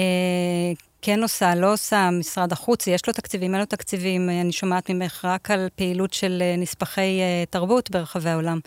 כן 1.02 1.22
עושה, 1.22 1.56
לא 1.56 1.74
עושה, 1.74 2.10
משרד 2.20 2.52
החוץ, 2.52 2.88
יש 2.88 3.08
לו 3.08 3.14
תקציבים, 3.14 3.54
אין 3.54 3.60
לו 3.60 3.66
תקציבים. 3.66 4.30
אני 4.30 4.52
שומעת 4.52 4.90
ממך 4.90 5.26
רק 5.26 5.52
על 5.52 5.68
פעילות 5.76 6.14
של 6.14 6.40
אה, 6.42 6.56
נספחי 6.58 7.20
תרבות 7.50 7.92
ברחבי 7.92 8.30
העולם. 8.30 8.60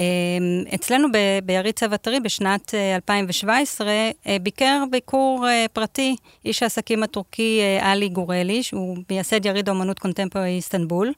אמ, 0.00 0.64
אצלנו 0.74 1.08
ביריד 1.44 1.74
צבע 1.74 1.96
טרי 1.96 2.20
בשנת 2.20 2.74
2017 2.94 3.88
אה, 3.88 4.10
אה, 4.26 4.36
ביקר 4.42 4.84
ביקור 4.90 5.48
אה, 5.48 5.66
פרטי 5.72 6.16
איש 6.44 6.62
העסקים 6.62 7.02
הטורקי 7.02 7.60
עלי 7.80 8.08
גורלי, 8.08 8.62
שהוא 8.62 8.96
מייסד 9.10 9.46
יריד 9.46 9.68
האומנות 9.68 9.98
קונטמפורי 9.98 10.48
איסטנבול, 10.48 11.12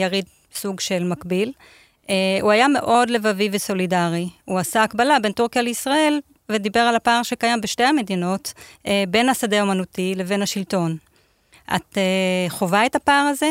יריד 0.00 0.24
סוג 0.54 0.80
של 0.80 1.04
מקביל. 1.04 1.52
הוא 2.40 2.50
היה 2.50 2.68
מאוד 2.68 3.10
לבבי 3.10 3.48
וסולידרי. 3.52 4.28
הוא 4.44 4.58
עשה 4.58 4.82
הקבלה 4.82 5.18
בין 5.18 5.32
טורקיה 5.32 5.62
לישראל 5.62 6.20
ודיבר 6.48 6.80
על 6.80 6.96
הפער 6.96 7.22
שקיים 7.22 7.60
בשתי 7.60 7.84
המדינות 7.84 8.52
בין 9.08 9.28
השדה 9.28 9.58
האומנותי 9.58 10.14
לבין 10.16 10.42
השלטון. 10.42 10.96
את 11.76 11.98
חווה 12.48 12.86
את 12.86 12.96
הפער 12.96 13.26
הזה? 13.26 13.50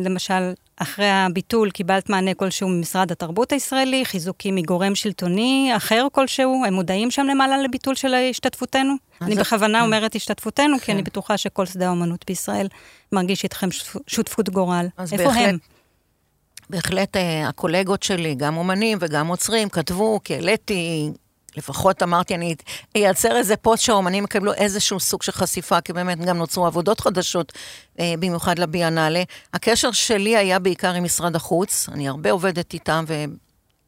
למשל, 0.00 0.52
אחרי 0.76 1.10
הביטול 1.10 1.70
קיבלת 1.70 2.10
מענה 2.10 2.34
כלשהו 2.34 2.68
ממשרד 2.68 3.12
התרבות 3.12 3.52
הישראלי, 3.52 4.04
חיזוקים 4.04 4.54
מגורם 4.54 4.94
שלטוני 4.94 5.72
אחר 5.76 6.06
כלשהו, 6.12 6.64
הם 6.66 6.74
מודעים 6.74 7.10
שם 7.10 7.26
למעלה 7.26 7.62
לביטול 7.62 7.94
של 7.94 8.14
השתתפותנו? 8.14 8.94
אני 9.22 9.34
בכוונה 9.34 9.78
כן. 9.78 9.84
אומרת 9.84 10.14
השתתפותנו, 10.14 10.76
כי 10.80 10.92
אני 10.92 11.00
כן. 11.00 11.04
בטוחה 11.04 11.38
שכל 11.38 11.66
שדה 11.66 11.86
האומנות 11.86 12.24
בישראל 12.26 12.68
מרגיש 13.12 13.44
איתכם 13.44 13.68
שותפות 14.06 14.48
גורל. 14.48 14.86
איפה 15.12 15.32
הם? 15.32 15.58
בהחלט 16.70 17.16
אה, 17.16 17.48
הקולגות 17.48 18.02
שלי, 18.02 18.34
גם 18.34 18.56
אומנים 18.56 18.98
וגם 19.00 19.26
עוצרים, 19.26 19.68
כתבו, 19.68 20.20
כי 20.24 20.34
העליתי 20.34 21.10
לפחות 21.56 22.02
אמרתי, 22.02 22.34
אני 22.34 22.54
אייצר 22.94 23.36
איזה 23.36 23.56
פוסט 23.56 23.84
שהאומנים 23.84 24.24
יקבלו 24.24 24.52
איזשהו 24.52 25.00
סוג 25.00 25.22
של 25.22 25.32
חשיפה, 25.32 25.80
כי 25.80 25.92
באמת 25.92 26.18
גם 26.18 26.38
נוצרו 26.38 26.66
עבודות 26.66 27.00
חדשות, 27.00 27.52
אה, 28.00 28.14
במיוחד 28.18 28.58
לביאנלה. 28.58 29.22
הקשר 29.54 29.92
שלי 29.92 30.36
היה 30.36 30.58
בעיקר 30.58 30.92
עם 30.94 31.04
משרד 31.04 31.36
החוץ, 31.36 31.88
אני 31.92 32.08
הרבה 32.08 32.30
עובדת 32.30 32.74
איתם, 32.74 33.04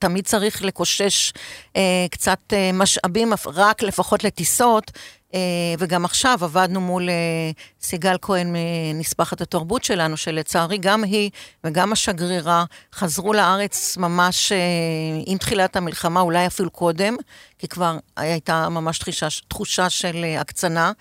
ותמיד 0.05 0.25
צריך 0.25 0.63
לקושש 0.63 1.33
אה, 1.77 2.07
קצת 2.11 2.39
אה, 2.53 2.71
משאבים, 2.73 3.33
רק 3.47 3.83
לפחות 3.83 4.25
לטיסות, 4.25 4.91
אה, 5.35 5.41
וגם 5.79 6.05
עכשיו 6.05 6.39
עבדנו 6.43 6.81
מול 6.81 7.09
אה, 7.11 7.51
סיגל 7.83 8.17
כהן 8.23 8.53
מנספחת 8.53 9.41
התרבות 9.41 9.85
שלנו, 9.85 10.17
שלצערי 10.17 10.79
גם 10.79 11.05
היא 11.05 11.31
וגם 11.65 11.93
השגרירה 11.93 12.65
חזרו 12.95 13.33
לארץ 13.33 13.97
ממש 13.97 14.53
אה, 14.53 14.59
עם 15.27 15.39
תחילת 15.39 15.77
המלחמה, 15.77 16.21
אולי 16.21 16.47
אפילו 16.47 16.71
קודם, 16.71 17.17
כי 17.59 17.69
כבר 17.69 17.99
הייתה 18.17 18.69
ממש 18.69 18.99
תחושה, 18.99 19.29
תחושה 19.49 19.91
של 19.91 20.25
הקצנה. 20.39 20.93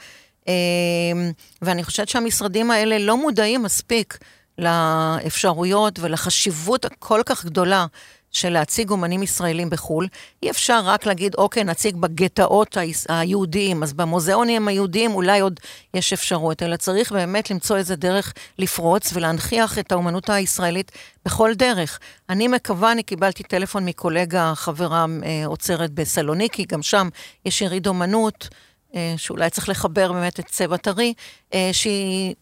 ואני 1.61 1.83
חושבת 1.83 2.09
שהמשרדים 2.09 2.71
האלה 2.71 2.97
לא 2.99 3.17
מודעים 3.17 3.63
מספיק 3.63 4.17
לאפשרויות 4.57 5.99
ולחשיבות 5.99 6.85
הכל 6.85 7.21
כך 7.25 7.45
גדולה 7.45 7.85
של 8.33 8.49
להציג 8.49 8.89
אומנים 8.89 9.23
ישראלים 9.23 9.69
בחו"ל, 9.69 10.07
אי 10.43 10.49
אפשר 10.49 10.81
רק 10.83 11.05
להגיד, 11.05 11.35
אוקיי, 11.35 11.63
נציג 11.63 11.95
בגטאות 11.95 12.77
היהודיים, 13.09 13.83
אז 13.83 13.93
במוזיאונים 13.93 14.67
היהודיים 14.67 15.15
אולי 15.15 15.39
עוד 15.39 15.59
יש 15.93 16.13
אפשרות, 16.13 16.63
אלא 16.63 16.75
צריך 16.75 17.11
באמת 17.11 17.51
למצוא 17.51 17.77
איזה 17.77 17.95
דרך 17.95 18.33
לפרוץ 18.59 19.09
ולהנכיח 19.13 19.79
את 19.79 19.91
האומנות 19.91 20.29
הישראלית 20.29 20.91
בכל 21.25 21.53
דרך. 21.53 21.99
אני 22.29 22.47
מקווה, 22.47 22.91
אני 22.91 23.03
קיבלתי 23.03 23.43
טלפון 23.43 23.85
מקולגה, 23.85 24.53
חברה 24.55 25.05
אה, 25.23 25.45
עוצרת 25.45 25.91
בסלוניקי, 25.91 26.65
גם 26.65 26.81
שם 26.81 27.09
יש 27.45 27.61
יריד 27.61 27.87
אומנות. 27.87 28.49
אה, 28.95 29.13
שאולי 29.17 29.49
צריך 29.49 29.69
לחבר 29.69 30.11
באמת 30.11 30.39
את 30.39 30.45
צבע 30.45 30.77
טרי, 30.77 31.13
אה, 31.53 31.69
שהיא 31.71 32.35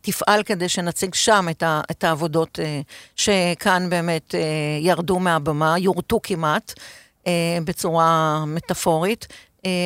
תפעל 0.00 0.42
כדי 0.42 0.68
שנציג 0.68 1.14
שם 1.14 1.46
את, 1.50 1.62
ה, 1.62 1.80
את 1.90 2.04
העבודות 2.04 2.58
אה, 2.62 2.80
שכאן 3.16 3.90
באמת 3.90 4.34
ירדו 4.80 5.18
מהבמה, 5.18 5.78
יורטו 5.78 6.20
כמעט, 6.22 6.72
בצורה 7.64 8.44
מטאפורית. 8.46 9.26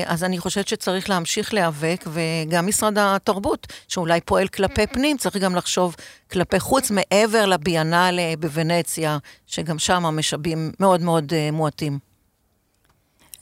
אז 0.07 0.25
אני 0.25 0.39
חושבת 0.39 0.69
שצריך 0.69 1.11
להמשיך 1.11 1.55
להיאבק, 1.55 2.05
וגם 2.13 2.67
משרד 2.67 2.99
התרבות, 2.99 3.67
שאולי 3.89 4.21
פועל 4.21 4.49
כלפי 4.49 4.87
פנים, 4.87 5.17
צריך 5.17 5.37
גם 5.37 5.55
לחשוב 5.55 5.97
כלפי 6.31 6.61
חוץ, 6.61 6.91
מעבר 6.91 7.47
לביאנלה 7.47 8.35
בוונציה, 8.39 9.19
שגם 9.47 9.79
שם 9.79 10.07
המשאבים 10.07 10.73
מאוד 10.81 11.01
מאוד 11.01 11.33
מועטים. 11.53 12.12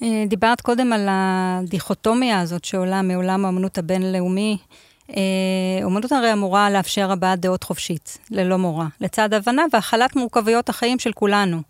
אה, 0.03 0.25
דיברת 0.27 0.61
קודם 0.61 0.93
על 0.93 1.07
הדיכוטומיה 1.11 2.41
הזאת 2.41 2.65
שעולה 2.65 3.03
מעולם 3.03 3.45
האמנות 3.45 3.79
הבינלאומי. 3.79 4.59
אה, 5.11 5.85
אומנות 5.85 6.13
הרי 6.13 6.33
אמורה 6.33 6.71
לאפשר 6.71 7.13
הבעת 7.13 7.41
דעות 7.41 7.63
חופשית, 7.63 8.19
ללא 8.31 8.59
מורא, 8.59 8.85
לצד 9.01 9.35
הבנה 9.35 9.63
והכלת 9.73 10.17
מורכבויות 10.17 10.69
החיים 10.69 10.99
של 10.99 11.13
כולנו. 11.13 11.63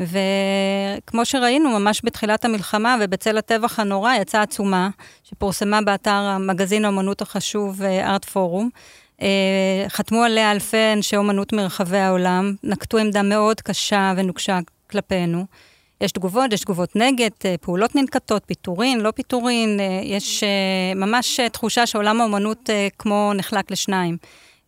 וכמו 0.00 1.24
שראינו, 1.24 1.78
ממש 1.78 2.00
בתחילת 2.04 2.44
המלחמה 2.44 2.96
ובצל 3.00 3.38
הטבח 3.38 3.80
הנורא, 3.80 4.14
יצאה 4.14 4.42
עצומה 4.42 4.90
שפורסמה 5.24 5.80
באתר 5.80 6.10
המגזין 6.10 6.84
האמנות 6.84 7.22
החשוב 7.22 7.82
ארט 7.82 8.24
אה, 8.24 8.30
פורום. 8.30 8.70
חתמו 9.88 10.22
עליה 10.22 10.52
אלפי 10.52 10.92
אנשי 10.92 11.16
אומנות 11.16 11.52
מרחבי 11.52 11.98
העולם, 11.98 12.54
נקטו 12.64 12.98
עמדה 12.98 13.22
מאוד 13.22 13.60
קשה 13.60 14.12
ונוקשה 14.16 14.58
כלפינו. 14.90 15.46
יש 16.00 16.12
תגובות, 16.12 16.52
יש 16.52 16.60
תגובות 16.60 16.96
נגד, 16.96 17.30
אה, 17.44 17.54
פעולות 17.60 17.94
ננקטות, 17.94 18.42
פיטורין, 18.46 19.00
לא 19.00 19.10
פיטורין, 19.10 19.80
אה, 19.80 20.00
יש 20.04 20.42
אה, 20.42 20.94
ממש 20.94 21.40
תחושה 21.52 21.86
שעולם 21.86 22.20
האומנות 22.20 22.70
כמו 22.98 23.32
נחלק 23.34 23.70
לשניים. 23.70 24.16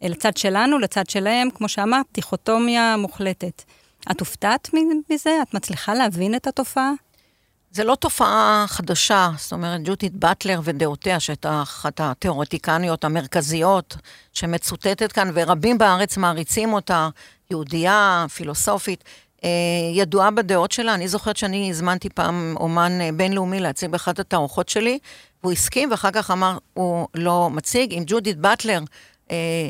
לצד 0.02 0.37
שלנו, 0.37 0.78
לצד 0.78 1.08
שלהם, 1.08 1.50
כמו 1.50 1.68
שאמרת, 1.68 2.06
דיכוטומיה 2.14 2.97
מוחלטת. 2.97 3.62
את 4.11 4.20
הופתעת 4.20 4.70
מזה? 5.11 5.30
את 5.42 5.54
מצליחה 5.54 5.94
להבין 5.94 6.35
את 6.35 6.47
התופעה? 6.47 6.92
זה 7.70 7.85
לא 7.85 7.94
תופעה 7.94 8.64
חדשה, 8.68 9.30
זאת 9.38 9.52
אומרת, 9.52 9.80
ג'ודית 9.85 10.12
באטלר 10.14 10.61
ודעותיה, 10.64 11.20
שהייתה 11.20 11.62
אחת 11.62 12.00
התיאורטיקניות 12.00 13.04
המרכזיות 13.04 13.97
שמצוטטת 14.32 15.12
כאן, 15.12 15.30
ורבים 15.35 15.78
בארץ 15.78 16.16
מעריצים 16.16 16.73
אותה, 16.73 17.08
יהודייה, 17.50 18.26
פילוסופית, 18.35 19.04
ידועה 19.95 20.30
בדעות 20.30 20.73
שלה. 20.73 20.95
אני 20.95 21.09
זוכרת 21.09 21.37
שאני 21.37 21.71
הזמנתי 21.71 22.09
פעם 22.09 22.54
אומן 22.61 23.00
אה, 23.00 23.11
בינלאומי 23.12 23.61
להציג 23.61 23.90
באחת 23.90 24.18
התערוכות 24.18 24.68
שלי, 24.68 24.99
והוא 25.42 25.52
הסכים, 25.52 25.90
ואחר 25.90 26.11
כך 26.11 26.30
אמר, 26.30 26.59
הוא 26.75 27.09
לא 27.14 27.50
מציג. 27.50 27.95
עם 27.95 28.02
ג'ודית 28.07 28.38
באטלר 28.38 28.80
אה, 29.30 29.68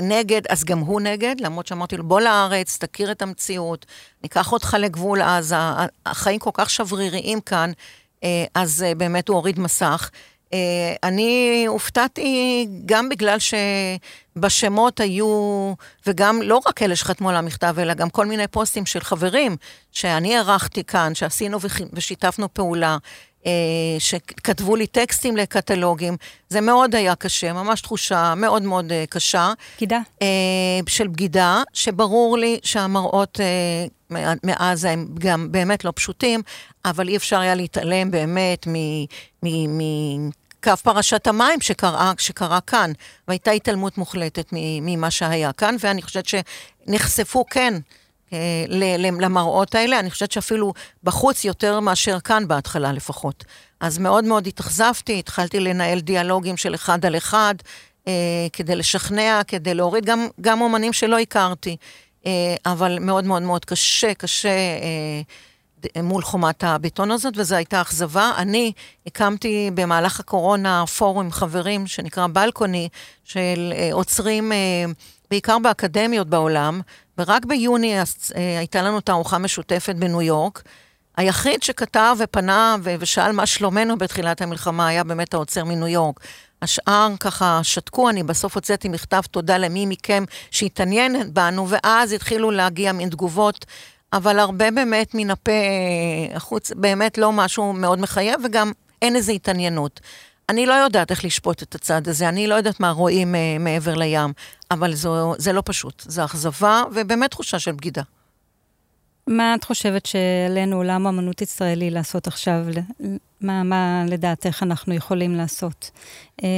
נגד, 0.00 0.40
אז 0.48 0.64
גם 0.64 0.78
הוא 0.78 1.00
נגד, 1.00 1.34
למרות 1.40 1.66
שאמרתי 1.66 1.96
לו, 1.96 2.04
בוא 2.04 2.20
לארץ, 2.20 2.78
תכיר 2.78 3.12
את 3.12 3.22
המציאות, 3.22 3.86
ניקח 4.22 4.52
אותך 4.52 4.76
לגבול 4.80 5.22
עזה, 5.22 5.56
החיים 6.06 6.38
כל 6.38 6.50
כך 6.54 6.70
שבריריים 6.70 7.40
כאן, 7.40 7.72
אה, 8.24 8.44
אז 8.54 8.82
אה, 8.82 8.94
באמת 8.94 9.28
הוא 9.28 9.36
הוריד 9.36 9.60
מסך. 9.60 10.10
אה, 10.56 11.08
אני 11.08 11.64
הופתעתי 11.68 12.66
גם 12.86 13.08
בגלל 13.08 13.36
שבשמות 14.36 15.00
היו, 15.00 15.72
וגם 16.06 16.42
לא 16.42 16.60
רק 16.66 16.82
אלה 16.82 16.96
שחתמו 16.96 17.30
על 17.30 17.36
המכתב, 17.36 17.76
אלא 17.78 17.94
גם 17.94 18.10
כל 18.10 18.26
מיני 18.26 18.46
פוסטים 18.46 18.86
של 18.86 19.00
חברים 19.00 19.56
שאני 19.92 20.36
ערכתי 20.36 20.84
כאן, 20.84 21.14
שעשינו 21.14 21.58
ושיתפנו 21.92 22.54
פעולה, 22.54 22.96
אה, 23.46 23.52
שכתבו 23.98 24.76
לי 24.76 24.86
טקסטים 24.86 25.36
לקטלוגים. 25.36 26.16
זה 26.48 26.60
מאוד 26.60 26.94
היה 26.94 27.14
קשה, 27.14 27.52
ממש 27.52 27.80
תחושה 27.80 28.34
מאוד 28.36 28.62
מאוד 28.62 28.92
אה, 28.92 29.04
קשה. 29.08 29.52
בגידה. 29.76 30.00
של 30.86 31.06
בגידה, 31.08 31.62
שברור 31.72 32.38
לי 32.38 32.58
שהמראות 32.62 33.40
מעזה 34.42 34.90
הם 34.90 35.08
גם 35.18 35.52
באמת 35.52 35.84
לא 35.84 35.92
פשוטים, 35.96 36.42
אבל 36.84 37.08
אי 37.08 37.16
אפשר 37.16 37.40
היה 37.40 37.54
להתעלם 37.54 38.10
באמת 38.10 38.66
מקו 40.66 40.76
פרשת 40.76 41.26
המים 41.26 41.60
שקרה, 41.60 42.12
שקרה 42.18 42.60
כאן, 42.60 42.92
והייתה 43.28 43.50
התעלמות 43.50 43.98
מוחלטת 43.98 44.48
ממה 44.52 45.10
שהיה 45.10 45.52
כאן, 45.52 45.76
ואני 45.80 46.02
חושבת 46.02 46.24
שנחשפו 46.26 47.44
כן. 47.50 47.74
אה, 48.32 48.64
למראות 48.98 49.74
האלה, 49.74 50.00
אני 50.00 50.10
חושבת 50.10 50.32
שאפילו 50.32 50.72
בחוץ 51.04 51.44
יותר 51.44 51.80
מאשר 51.80 52.20
כאן 52.20 52.48
בהתחלה 52.48 52.92
לפחות. 52.92 53.44
אז 53.80 53.98
מאוד 53.98 54.24
מאוד 54.24 54.46
התאכזבתי, 54.46 55.18
התחלתי 55.18 55.60
לנהל 55.60 56.00
דיאלוגים 56.00 56.56
של 56.56 56.74
אחד 56.74 57.06
על 57.06 57.16
אחד, 57.16 57.54
אה, 58.08 58.12
כדי 58.52 58.76
לשכנע, 58.76 59.40
כדי 59.48 59.74
להוריד 59.74 60.04
גם, 60.04 60.28
גם 60.40 60.60
אומנים 60.60 60.92
שלא 60.92 61.18
הכרתי. 61.18 61.76
אה, 62.26 62.54
אבל 62.66 62.98
מאוד 63.00 63.24
מאוד 63.24 63.42
מאוד 63.42 63.64
קשה, 63.64 64.14
קשה 64.14 64.48
אה, 64.48 65.20
מול 66.02 66.22
חומת 66.22 66.64
הבטון 66.64 67.10
הזאת, 67.10 67.34
וזו 67.36 67.54
הייתה 67.54 67.80
אכזבה. 67.80 68.32
אני 68.36 68.72
הקמתי 69.06 69.70
במהלך 69.74 70.20
הקורונה 70.20 70.86
פורום 70.86 71.24
עם 71.24 71.32
חברים 71.32 71.86
שנקרא 71.86 72.26
בלקוני, 72.32 72.88
של 73.24 73.72
אה, 73.76 73.88
עוצרים 73.92 74.52
בעיקר 75.30 75.58
באקדמיות 75.58 76.28
בעולם, 76.28 76.80
ורק 77.18 77.44
ביוני 77.44 77.94
הייתה 78.34 78.82
לנו 78.82 79.00
תערוכה 79.00 79.38
משותפת 79.38 79.94
בניו 79.94 80.22
יורק. 80.22 80.62
היחיד 81.16 81.62
שכתב 81.62 82.16
ופנה 82.18 82.76
ושאל 82.82 83.32
מה 83.32 83.46
שלומנו 83.46 83.98
בתחילת 83.98 84.42
המלחמה 84.42 84.88
היה 84.88 85.04
באמת 85.04 85.34
העוצר 85.34 85.64
מניו 85.64 85.88
יורק. 85.88 86.20
השאר 86.62 87.08
ככה 87.20 87.60
שתקו, 87.62 88.08
אני 88.08 88.22
בסוף 88.22 88.54
הוצאתי 88.54 88.88
מכתב 88.88 89.20
תודה 89.30 89.58
למי 89.58 89.86
מכם 89.86 90.24
שהתעניין 90.50 91.34
בנו, 91.34 91.68
ואז 91.68 92.12
התחילו 92.12 92.50
להגיע 92.50 92.92
מין 92.92 93.08
תגובות, 93.08 93.66
אבל 94.12 94.38
הרבה 94.38 94.70
באמת 94.70 95.14
מן 95.14 95.30
הפה 95.30 95.52
החוץ, 96.34 96.72
באמת 96.76 97.18
לא 97.18 97.32
משהו 97.32 97.72
מאוד 97.72 97.98
מחייב, 97.98 98.40
וגם 98.44 98.72
אין 99.02 99.16
איזו 99.16 99.32
התעניינות. 99.32 100.00
אני 100.48 100.66
לא 100.66 100.72
יודעת 100.72 101.10
איך 101.10 101.24
לשפוט 101.24 101.62
את 101.62 101.74
הצד 101.74 102.08
הזה, 102.08 102.28
אני 102.28 102.46
לא 102.46 102.54
יודעת 102.54 102.80
מה 102.80 102.90
רואים 102.90 103.34
uh, 103.34 103.62
מעבר 103.62 103.94
לים, 103.94 104.32
אבל 104.70 104.94
זו, 104.94 105.34
זה 105.38 105.52
לא 105.52 105.62
פשוט, 105.64 106.02
זו 106.06 106.24
אכזבה 106.24 106.82
ובאמת 106.94 107.30
תחושה 107.30 107.58
של 107.58 107.72
בגידה. 107.72 108.02
מה 109.26 109.54
את 109.54 109.64
חושבת 109.64 110.06
שעלינו, 110.06 110.76
עולם 110.76 111.06
האמנות 111.06 111.42
ישראלי, 111.42 111.90
לעשות 111.90 112.26
עכשיו? 112.26 112.66
מה, 113.40 113.62
מה 113.62 114.04
לדעתך 114.08 114.62
אנחנו 114.62 114.94
יכולים 114.94 115.34
לעשות 115.34 115.90
אה, 116.44 116.48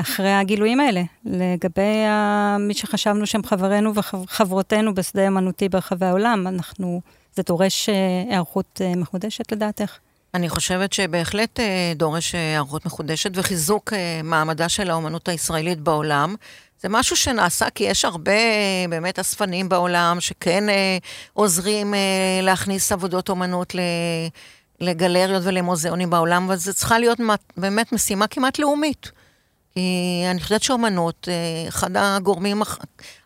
אחרי 0.00 0.32
הגילויים 0.32 0.80
האלה, 0.80 1.02
לגבי 1.24 2.04
מי 2.58 2.74
שחשבנו 2.74 3.26
שהם 3.26 3.42
חברינו 3.42 3.94
וחברותינו 3.94 4.94
בשדה 4.94 5.26
אמנותי 5.26 5.68
ברחבי 5.68 6.06
העולם? 6.06 6.46
אנחנו, 6.46 7.00
זה 7.34 7.42
דורש 7.46 7.88
אה, 7.88 7.94
היערכות 8.28 8.80
אה, 8.84 8.92
מחודשת 8.96 9.52
לדעתך? 9.52 9.98
אני 10.34 10.48
חושבת 10.48 10.92
שבהחלט 10.92 11.60
דורש 11.96 12.34
היערכות 12.34 12.86
מחודשת 12.86 13.30
וחיזוק 13.34 13.92
מעמדה 14.24 14.68
של 14.68 14.90
האומנות 14.90 15.28
הישראלית 15.28 15.80
בעולם. 15.80 16.34
זה 16.82 16.88
משהו 16.88 17.16
שנעשה 17.16 17.70
כי 17.70 17.84
יש 17.84 18.04
הרבה 18.04 18.32
באמת 18.88 19.18
אספנים 19.18 19.68
בעולם 19.68 20.16
שכן 20.20 20.68
אה, 20.68 20.98
עוזרים 21.32 21.94
אה, 21.94 22.00
להכניס 22.42 22.92
עבודות 22.92 23.28
אומנות 23.28 23.74
ל... 23.74 23.80
לגלריות 24.80 25.42
ולמוזיאונים 25.44 26.10
בעולם, 26.10 26.50
וזה 26.50 26.72
צריכה 26.72 26.98
להיות 26.98 27.18
באמת 27.56 27.92
משימה 27.92 28.26
כמעט 28.26 28.58
לאומית. 28.58 29.12
אני 30.30 30.40
חושבת 30.40 30.62
שאומנות, 30.62 31.28
אה, 31.28 31.68
אחד 31.68 31.90
הגורמים 31.94 32.62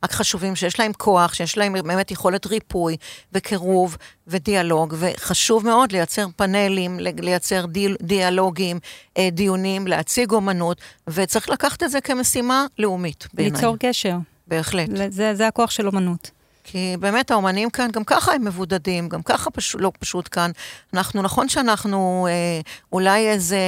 החשובים 0.02 0.56
שיש 0.56 0.80
להם 0.80 0.92
כוח, 0.92 1.34
שיש 1.34 1.58
להם 1.58 1.72
באמת 1.72 2.10
יכולת 2.10 2.46
ריפוי 2.46 2.96
וקירוב 3.32 3.96
ודיאלוג, 4.26 4.94
וחשוב 4.98 5.64
מאוד 5.64 5.92
לייצר 5.92 6.26
פאנלים, 6.36 7.00
לייצר 7.00 7.66
דיל, 7.66 7.96
דיאלוגים, 8.02 8.78
אה, 9.18 9.28
דיונים, 9.32 9.86
להציג 9.86 10.32
אומנות, 10.32 10.80
וצריך 11.08 11.48
לקחת 11.48 11.82
את 11.82 11.90
זה 11.90 12.00
כמשימה 12.00 12.66
לאומית 12.78 13.26
בעיניי. 13.34 13.52
ליצור 13.52 13.76
קשר. 13.80 14.16
בהחלט. 14.46 14.88
זה, 15.10 15.34
זה 15.34 15.46
הכוח 15.46 15.70
של 15.70 15.86
אומנות. 15.86 16.30
כי 16.64 16.96
באמת 17.00 17.30
האומנים 17.30 17.70
כאן, 17.70 17.90
גם 17.92 18.04
ככה 18.04 18.32
הם 18.32 18.44
מבודדים, 18.44 19.08
גם 19.08 19.22
ככה 19.22 19.50
פש... 19.50 19.76
לא 19.78 19.92
פשוט 19.98 20.28
כאן. 20.32 20.50
אנחנו, 20.94 21.22
נכון 21.22 21.48
שאנחנו 21.48 22.26
אה, 22.30 22.60
אולי 22.92 23.28
איזה... 23.28 23.58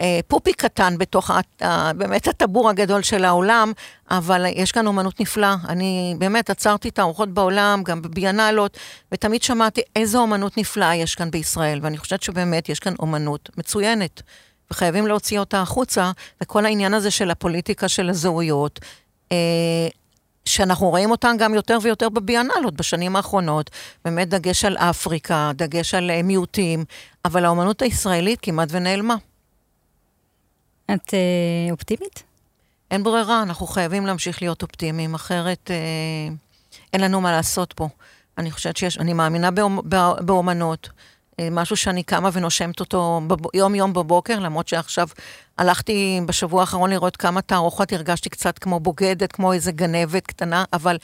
אה, 0.00 0.20
פופי 0.28 0.52
קטן 0.52 0.98
בתוך 0.98 1.30
באמת 1.96 2.28
הטבור 2.28 2.70
הגדול 2.70 3.02
של 3.02 3.24
העולם, 3.24 3.72
אבל 4.10 4.46
יש 4.54 4.72
כאן 4.72 4.86
אומנות 4.86 5.20
נפלאה. 5.20 5.56
אני 5.68 6.14
באמת 6.18 6.50
עצרתי 6.50 6.90
תערוכות 6.90 7.28
בעולם, 7.28 7.82
גם 7.82 8.02
בביאנלות, 8.02 8.78
ותמיד 9.12 9.42
שמעתי 9.42 9.80
איזו 9.96 10.18
אומנות 10.18 10.58
נפלאה 10.58 10.96
יש 10.96 11.14
כאן 11.14 11.30
בישראל, 11.30 11.78
ואני 11.82 11.98
חושבת 11.98 12.22
שבאמת 12.22 12.68
יש 12.68 12.78
כאן 12.78 12.94
אומנות 12.98 13.50
מצוינת. 13.56 14.22
וחייבים 14.70 15.06
להוציא 15.06 15.38
אותה 15.38 15.62
החוצה, 15.62 16.12
וכל 16.42 16.64
העניין 16.64 16.94
הזה 16.94 17.10
של 17.10 17.30
הפוליטיקה 17.30 17.88
של 17.88 18.10
הזהויות, 18.10 18.80
אה, 19.32 19.36
שאנחנו 20.44 20.88
רואים 20.88 21.10
אותן 21.10 21.36
גם 21.38 21.54
יותר 21.54 21.78
ויותר 21.82 22.08
בביאנלות 22.08 22.74
בשנים 22.74 23.16
האחרונות, 23.16 23.70
באמת 24.04 24.28
דגש 24.28 24.64
על 24.64 24.76
אפריקה, 24.76 25.50
דגש 25.54 25.94
על 25.94 26.10
אה, 26.10 26.22
מיעוטים, 26.22 26.84
אבל 27.24 27.44
האומנות 27.44 27.82
הישראלית 27.82 28.38
כמעט 28.42 28.68
ונעלמה. 28.70 29.16
את 30.94 31.14
אה, 31.14 31.72
אופטימית? 31.72 32.22
אין 32.90 33.02
ברירה, 33.02 33.42
אנחנו 33.42 33.66
חייבים 33.66 34.06
להמשיך 34.06 34.42
להיות 34.42 34.62
אופטימיים, 34.62 35.14
אחרת 35.14 35.70
אה, 35.70 36.34
אין 36.92 37.00
לנו 37.00 37.20
מה 37.20 37.32
לעשות 37.32 37.72
פה. 37.72 37.88
אני 38.38 38.50
חושבת 38.50 38.76
שיש, 38.76 38.98
אני 38.98 39.12
מאמינה 39.12 39.50
באומ, 39.50 39.78
באומנות, 40.20 40.88
אה, 41.40 41.48
משהו 41.50 41.76
שאני 41.76 42.02
קמה 42.02 42.30
ונושמת 42.32 42.80
אותו 42.80 43.20
יום-יום 43.54 43.92
בבוקר, 43.92 44.38
למרות 44.38 44.68
שעכשיו 44.68 45.08
הלכתי 45.58 46.20
בשבוע 46.26 46.60
האחרון 46.60 46.90
לראות 46.90 47.16
כמה 47.16 47.42
תערוכות, 47.42 47.92
הרגשתי 47.92 48.28
קצת 48.28 48.58
כמו 48.58 48.80
בוגדת, 48.80 49.32
כמו 49.32 49.52
איזה 49.52 49.72
גנבת 49.72 50.26
קטנה, 50.26 50.64
אבל 50.72 50.96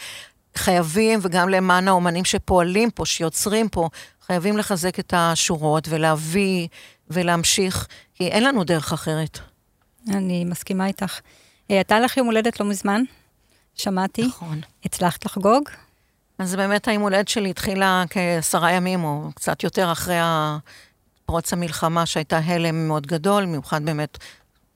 חייבים, 0.57 1.19
וגם 1.23 1.49
למען 1.49 1.89
האומנים 1.89 2.25
שפועלים 2.25 2.91
פה, 2.91 3.07
שיוצרים 3.07 3.69
פה, 3.69 3.89
חייבים 4.27 4.59
לחזק 4.59 4.99
את 4.99 5.15
השורות 5.17 5.89
ולהביא 5.89 6.69
ולהמשיך, 7.11 7.87
כי 8.15 8.29
אין 8.29 8.45
לנו 8.45 8.65
דרך 8.65 8.93
אחרת. 8.93 9.39
אני 10.09 10.45
מסכימה 10.45 10.87
איתך. 10.87 11.21
אה, 11.71 11.77
הייתה 11.77 12.01
לך 12.01 12.17
יום 12.17 12.27
הולדת 12.27 12.61
לא 12.61 12.67
מזמן, 12.67 13.03
שמעתי. 13.75 14.27
נכון. 14.27 14.61
הצלחת 14.85 15.25
לחגוג? 15.25 15.69
אז 16.39 16.57
באמת 16.57 16.89
היום 16.89 17.03
הולדת 17.03 17.29
שלי 17.29 17.51
התחילה 17.51 18.05
כעשרה 18.11 18.73
ימים, 18.73 19.05
או 19.05 19.31
קצת 19.35 19.63
יותר 19.63 19.93
אחרי 19.93 20.19
פרוץ 21.27 21.53
המלחמה, 21.53 22.07
שהייתה 22.07 22.39
הלם 22.39 22.89
מאוד 22.89 23.07
גדול, 23.07 23.43
במיוחד 23.43 23.85
באמת 23.85 24.19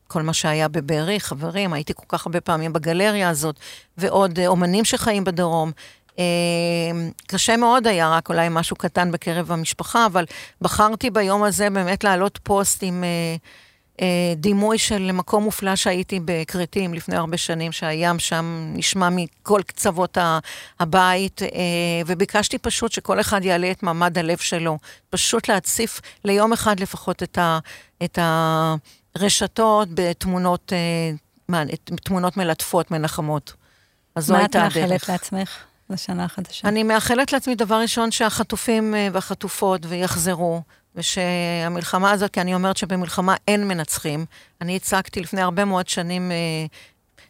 כל 0.09 0.23
מה 0.23 0.33
שהיה 0.33 0.69
בבארי, 0.69 1.21
חברים, 1.21 1.73
הייתי 1.73 1.93
כל 1.97 2.05
כך 2.09 2.27
הרבה 2.27 2.41
פעמים 2.41 2.73
בגלריה 2.73 3.29
הזאת, 3.29 3.57
ועוד 3.99 4.39
אה, 4.39 4.47
אומנים 4.47 4.85
שחיים 4.85 5.25
בדרום. 5.25 5.73
אה, 6.19 6.25
קשה 7.27 7.57
מאוד 7.57 7.87
היה, 7.87 8.11
רק 8.11 8.29
אולי 8.29 8.49
משהו 8.51 8.77
קטן 8.77 9.13
בקרב 9.13 9.53
המשפחה, 9.53 10.07
אבל 10.07 10.25
בחרתי 10.61 11.11
ביום 11.11 11.43
הזה 11.43 11.71
באמת 11.71 12.05
להעלות 12.05 12.39
פוסט 12.43 12.79
עם... 12.83 13.05
אה, 13.05 13.37
דימוי 14.37 14.79
של 14.79 15.13
מקום 15.13 15.45
מופלא 15.45 15.77
שהייתי 15.77 16.21
בכרתים 16.25 16.95
לפני 16.95 17.17
הרבה 17.17 17.37
שנים, 17.37 17.73
שהים 17.73 18.19
שם 18.19 18.73
נשמע 18.75 19.09
מכל 19.11 19.61
קצוות 19.67 20.19
הבית, 20.81 21.43
אה, 21.43 21.49
וביקשתי 22.07 22.59
פשוט 22.59 22.93
שכל 22.93 23.21
אחד 23.21 23.45
יעלה 23.45 23.71
את 23.71 23.83
מעמד 23.83 24.19
הלב 24.19 24.39
שלו, 24.39 24.79
פשוט 25.11 25.49
להציף 25.49 26.01
ליום 26.25 26.53
אחד 26.53 26.81
לפחות 26.81 27.23
את, 27.23 27.39
ה, 27.39 27.59
את 28.05 28.19
הרשתות 29.17 29.89
בתמונות 29.95 30.73
אה, 30.73 31.13
תמונות 32.05 32.37
מלטפות, 32.37 32.91
מנחמות. 32.91 33.53
אז 34.15 34.27
זו 34.27 34.37
הייתה 34.37 34.67
הדרך. 34.67 34.77
מה 34.77 34.85
את 34.85 34.91
מאחלת 34.91 35.09
לעצמך 35.09 35.59
לשנה 35.91 36.25
החדשה? 36.25 36.69
אני 36.69 36.83
מאחלת 36.83 37.33
לעצמי 37.33 37.55
דבר 37.55 37.81
ראשון 37.81 38.11
שהחטופים 38.11 38.95
אה, 38.95 39.09
והחטופות 39.13 39.87
ויחזרו, 39.89 40.63
ושהמלחמה 40.95 42.11
הזאת, 42.11 42.31
כי 42.31 42.41
אני 42.41 42.55
אומרת 42.55 42.77
שבמלחמה 42.77 43.35
אין 43.49 43.69
מנצחים. 43.69 44.25
אני 44.61 44.77
הצגתי 44.77 45.21
לפני 45.21 45.41
הרבה 45.41 45.65
מאוד 45.65 45.89
שנים 45.89 46.33
אה, 46.33 46.37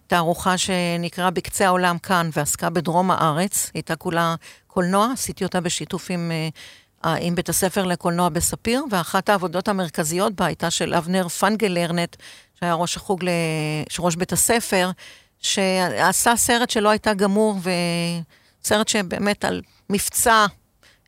תערוכה 0.06 0.58
שנקרא 0.58 1.30
בקצה 1.30 1.66
העולם 1.66 1.98
כאן, 1.98 2.30
ועסקה 2.32 2.70
בדרום 2.70 3.10
הארץ. 3.10 3.70
הייתה 3.74 3.96
כולה 3.96 4.34
קולנוע, 4.66 5.08
עשיתי 5.12 5.44
אותה 5.44 5.60
בשיתוף 5.60 6.10
עם, 6.10 6.32
אה, 7.04 7.14
עם 7.20 7.34
בית 7.34 7.48
הספר 7.48 7.84
לקולנוע 7.84 8.28
בספיר, 8.28 8.84
ואחת 8.90 9.28
העבודות 9.28 9.68
המרכזיות 9.68 10.34
בה 10.34 10.46
הייתה 10.46 10.70
של 10.70 10.94
אבנר 10.94 11.28
פנגלרנט, 11.28 12.16
שהיה 12.60 12.74
ראש 12.74 12.96
החוג, 12.96 13.24
ראש 13.98 14.16
בית 14.16 14.32
הספר, 14.32 14.90
שעשה 15.40 16.36
סרט 16.36 16.70
שלא 16.70 16.88
הייתה 16.88 17.14
גמור, 17.14 17.58
וסרט 18.62 18.88
שבאמת 18.88 19.44
על 19.44 19.62
מבצע 19.90 20.46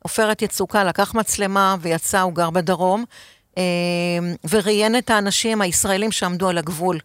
עופרת 0.03 0.43
יצוקה, 0.43 0.85
לקח 0.85 1.15
מצלמה 1.15 1.77
ויצא, 1.81 2.21
הוא 2.21 2.33
גר 2.33 2.51
בדרום, 2.51 3.05
אה, 3.59 3.62
וראיין 4.51 4.99
את 4.99 5.11
האנשים 5.11 5.61
הישראלים 5.61 6.12
שעמדו 6.12 6.49
על 6.49 6.59
הגבול, 6.59 6.99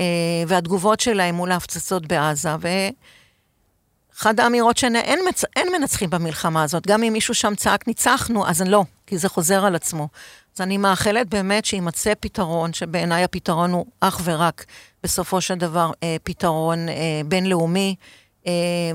אה, 0.00 0.04
והתגובות 0.46 1.00
שלהם 1.00 1.34
מול 1.34 1.52
ההפצצות 1.52 2.06
בעזה, 2.06 2.50
ואחת 2.60 4.38
האמירות 4.38 4.76
שאין 4.76 5.20
מצ... 5.28 5.44
מנצחים 5.78 6.10
במלחמה 6.10 6.62
הזאת, 6.62 6.86
גם 6.86 7.02
אם 7.02 7.12
מישהו 7.12 7.34
שם 7.34 7.54
צעק 7.54 7.86
ניצחנו, 7.88 8.48
אז 8.48 8.62
לא, 8.62 8.84
כי 9.06 9.18
זה 9.18 9.28
חוזר 9.28 9.64
על 9.64 9.74
עצמו. 9.74 10.08
אז 10.56 10.60
אני 10.60 10.78
מאחלת 10.78 11.28
באמת 11.28 11.64
שיימצא 11.64 12.12
פתרון, 12.20 12.72
שבעיניי 12.72 13.24
הפתרון 13.24 13.72
הוא 13.72 13.86
אך 14.00 14.20
ורק 14.24 14.64
בסופו 15.02 15.40
של 15.40 15.54
דבר 15.54 15.90
אה, 16.02 16.16
פתרון 16.22 16.86
בינלאומי, 17.26 17.94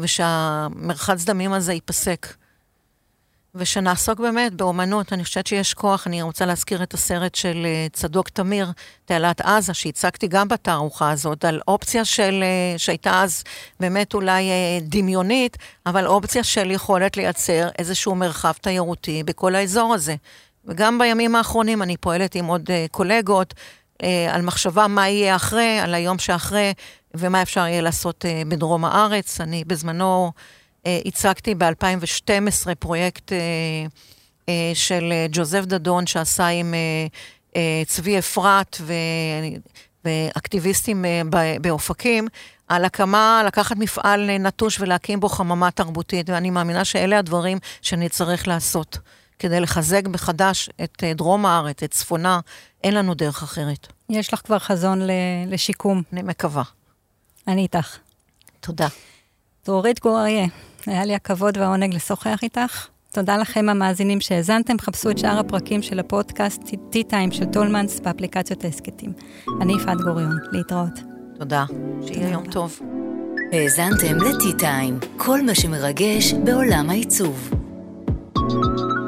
ושהמרחץ 0.02 1.24
דמים 1.24 1.54
הזה 1.54 1.74
ייפסק. 1.74 2.28
ושנעסוק 3.56 4.20
באמת 4.20 4.54
באומנות. 4.54 5.14
אני 5.14 5.24
חושבת 5.24 5.48
שיש 5.48 5.74
כוח, 5.74 6.08
אני 6.08 6.22
רוצה 6.22 6.46
להזכיר 6.46 6.84
את 6.84 6.94
הסרט 6.94 7.36
של 7.36 7.66
אה, 7.66 7.88
צדוק 7.94 8.30
תמיר, 8.30 8.72
תעלת 9.06 9.42
עזה, 9.42 9.74
שהצגתי 9.74 10.28
גם 10.28 10.48
בתערוכה 10.48 11.12
הזאת, 11.12 11.46
על 11.46 11.62
אופציה 11.68 12.06
של, 12.06 12.44
אה, 12.44 12.78
שהייתה 12.78 13.24
אז 13.24 13.44
באמת 13.80 14.14
אולי 14.14 14.50
אה, 14.50 14.80
דמיונית, 14.82 15.58
אבל 15.86 16.08
אופציה 16.08 16.44
של 16.44 16.72
יכולת 16.72 17.18
לייצר 17.18 17.70
איזשהו 17.80 18.16
מרחב 18.16 18.54
תיירותי 18.62 19.24
בכל 19.24 19.56
האזור 19.56 19.94
הזה. 19.94 20.16
וגם 20.66 21.00
בימים 21.00 21.36
האחרונים 21.36 21.82
אני 21.82 21.98
פועלת 21.98 22.36
עם 22.36 22.46
עוד 22.46 22.70
קולגות 22.92 23.54
על 24.30 24.42
מחשבה 24.42 24.88
מה 24.88 25.10
יהיה 25.10 25.36
אחרי, 25.36 25.80
על 25.80 25.94
היום 25.94 26.20
שאחרי, 26.20 26.74
ומה 27.14 27.42
אפשר 27.42 27.60
יהיה 27.60 27.82
לעשות 27.82 28.26
בדרום 28.48 28.86
הארץ. 28.86 29.42
אני 29.42 29.64
בזמנו... 29.68 30.32
אה, 30.86 31.00
הצגתי 31.06 31.56
ב-2012 31.56 32.76
פרויקט 32.80 33.32
אה, 33.34 33.38
אה, 34.50 34.72
של 34.74 35.14
ג'וזף 35.32 35.66
דדון 35.66 36.08
שעשה 36.08 36.48
עם 36.48 36.74
צבי 37.86 38.20
אפרת 38.20 38.82
ואקטיביסטים 40.06 41.06
באופקים, 41.62 42.28
על 42.68 42.86
הקמה, 42.86 43.44
לקחת 43.48 43.78
מפעל 43.78 44.38
נטוש 44.38 44.80
ולהקים 44.80 45.20
בו 45.20 45.30
חממה 45.30 45.72
תרבותית, 45.72 46.30
ואני 46.30 46.50
מאמינה 46.50 46.86
שאלה 46.86 47.20
הדברים 47.20 47.58
שנצטרך 47.82 48.48
לעשות. 48.48 48.98
כדי 49.40 49.60
לחזק 49.60 50.02
מחדש 50.08 50.70
את 50.84 51.04
דרום 51.16 51.46
הארץ, 51.46 51.84
את 51.84 51.92
צפונה, 51.92 52.40
אין 52.84 52.94
לנו 52.94 53.14
דרך 53.14 53.44
אחרת. 53.44 53.88
יש 54.10 54.34
לך 54.34 54.42
כבר 54.46 54.60
חזון 54.60 55.02
לשיקום. 55.48 56.02
אני 56.14 56.22
מקווה. 56.22 56.64
אני 57.48 57.62
איתך. 57.62 57.98
תודה. 58.60 58.88
דרורית 59.66 60.00
גור 60.00 60.22
אריה, 60.22 60.48
היה 60.86 61.06
לי 61.06 61.16
הכבוד 61.16 61.58
והעונג 61.58 61.94
לשוחח 61.94 62.40
איתך. 62.44 62.88
תודה 63.14 63.38
לכם 63.38 63.70
המאזינים 63.70 64.22
שהאזנתם, 64.22 64.80
חפשו 64.80 65.10
את 65.10 65.18
שאר 65.18 65.40
הפרקים 65.40 65.82
של 65.82 66.00
הפודקאסט 66.00 66.62
T-Time 66.64 67.32
של 67.32 67.46
טולמנס 67.46 68.00
באפליקציות 68.00 68.64
ההסכתים. 68.64 69.14
אני 69.62 69.74
יפעת 69.74 69.98
גוריון, 69.98 70.38
להתראות. 70.52 71.00
תודה, 71.40 71.66
שיהיה 72.08 72.30
יום 72.30 72.44
טוב. 72.52 72.80
האזנתם 73.52 74.18
ל-T-Time, 74.18 75.06
כל 75.18 75.42
מה 75.42 75.56
שמרגש 75.56 76.34
בעולם 76.34 76.90
העיצוב. 76.90 77.50
thank 78.36 78.80
you 78.80 78.99